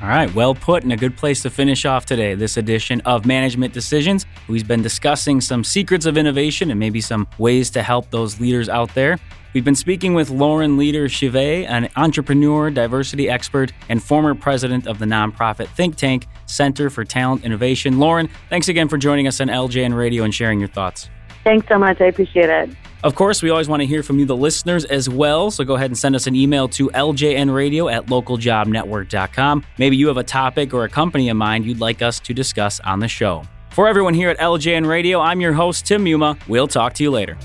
All 0.00 0.08
right, 0.08 0.32
well 0.34 0.54
put, 0.54 0.82
and 0.82 0.92
a 0.92 0.96
good 0.96 1.16
place 1.16 1.42
to 1.42 1.50
finish 1.50 1.84
off 1.84 2.06
today. 2.06 2.34
This 2.34 2.56
edition 2.56 3.00
of 3.02 3.24
Management 3.24 3.72
Decisions. 3.72 4.26
We've 4.48 4.66
been 4.66 4.82
discussing 4.82 5.40
some 5.40 5.64
secrets 5.64 6.06
of 6.06 6.16
innovation 6.16 6.70
and 6.70 6.80
maybe 6.80 7.00
some 7.00 7.28
ways 7.38 7.70
to 7.70 7.82
help 7.82 8.10
those 8.10 8.40
leaders 8.40 8.68
out 8.68 8.94
there. 8.94 9.18
We've 9.54 9.64
been 9.64 9.74
speaking 9.74 10.14
with 10.14 10.30
Lauren 10.30 10.78
Leader 10.78 11.08
Chivée, 11.08 11.68
an 11.68 11.90
entrepreneur, 11.94 12.70
diversity 12.70 13.28
expert, 13.28 13.72
and 13.90 14.02
former 14.02 14.34
president 14.34 14.86
of 14.86 14.98
the 14.98 15.04
nonprofit 15.04 15.68
think 15.68 15.96
tank 15.96 16.26
Center 16.46 16.88
for 16.88 17.04
Talent 17.04 17.44
Innovation. 17.44 17.98
Lauren, 17.98 18.30
thanks 18.48 18.68
again 18.68 18.88
for 18.88 18.96
joining 18.96 19.26
us 19.26 19.40
on 19.42 19.48
LJN 19.48 19.94
Radio 19.94 20.24
and 20.24 20.34
sharing 20.34 20.58
your 20.58 20.70
thoughts. 20.70 21.10
Thanks 21.44 21.66
so 21.68 21.78
much. 21.78 22.00
I 22.00 22.06
appreciate 22.06 22.48
it. 22.48 22.70
Of 23.04 23.16
course, 23.16 23.42
we 23.42 23.50
always 23.50 23.68
want 23.68 23.80
to 23.80 23.86
hear 23.86 24.04
from 24.04 24.20
you, 24.20 24.26
the 24.26 24.36
listeners, 24.36 24.84
as 24.84 25.08
well. 25.08 25.50
So 25.50 25.64
go 25.64 25.74
ahead 25.74 25.90
and 25.90 25.98
send 25.98 26.14
us 26.14 26.28
an 26.28 26.36
email 26.36 26.68
to 26.68 26.88
ljnradio 26.90 27.92
at 27.92 28.06
localjobnetwork.com. 28.06 29.64
Maybe 29.78 29.96
you 29.96 30.06
have 30.06 30.18
a 30.18 30.22
topic 30.22 30.72
or 30.72 30.84
a 30.84 30.88
company 30.88 31.28
in 31.28 31.36
mind 31.36 31.66
you'd 31.66 31.80
like 31.80 32.00
us 32.00 32.20
to 32.20 32.32
discuss 32.32 32.78
on 32.80 33.00
the 33.00 33.08
show. 33.08 33.42
For 33.70 33.88
everyone 33.88 34.14
here 34.14 34.28
at 34.28 34.38
LJN 34.38 34.86
Radio, 34.86 35.18
I'm 35.18 35.40
your 35.40 35.54
host, 35.54 35.86
Tim 35.86 36.04
Muma. 36.04 36.38
We'll 36.46 36.68
talk 36.68 36.92
to 36.94 37.02
you 37.02 37.10
later. 37.10 37.36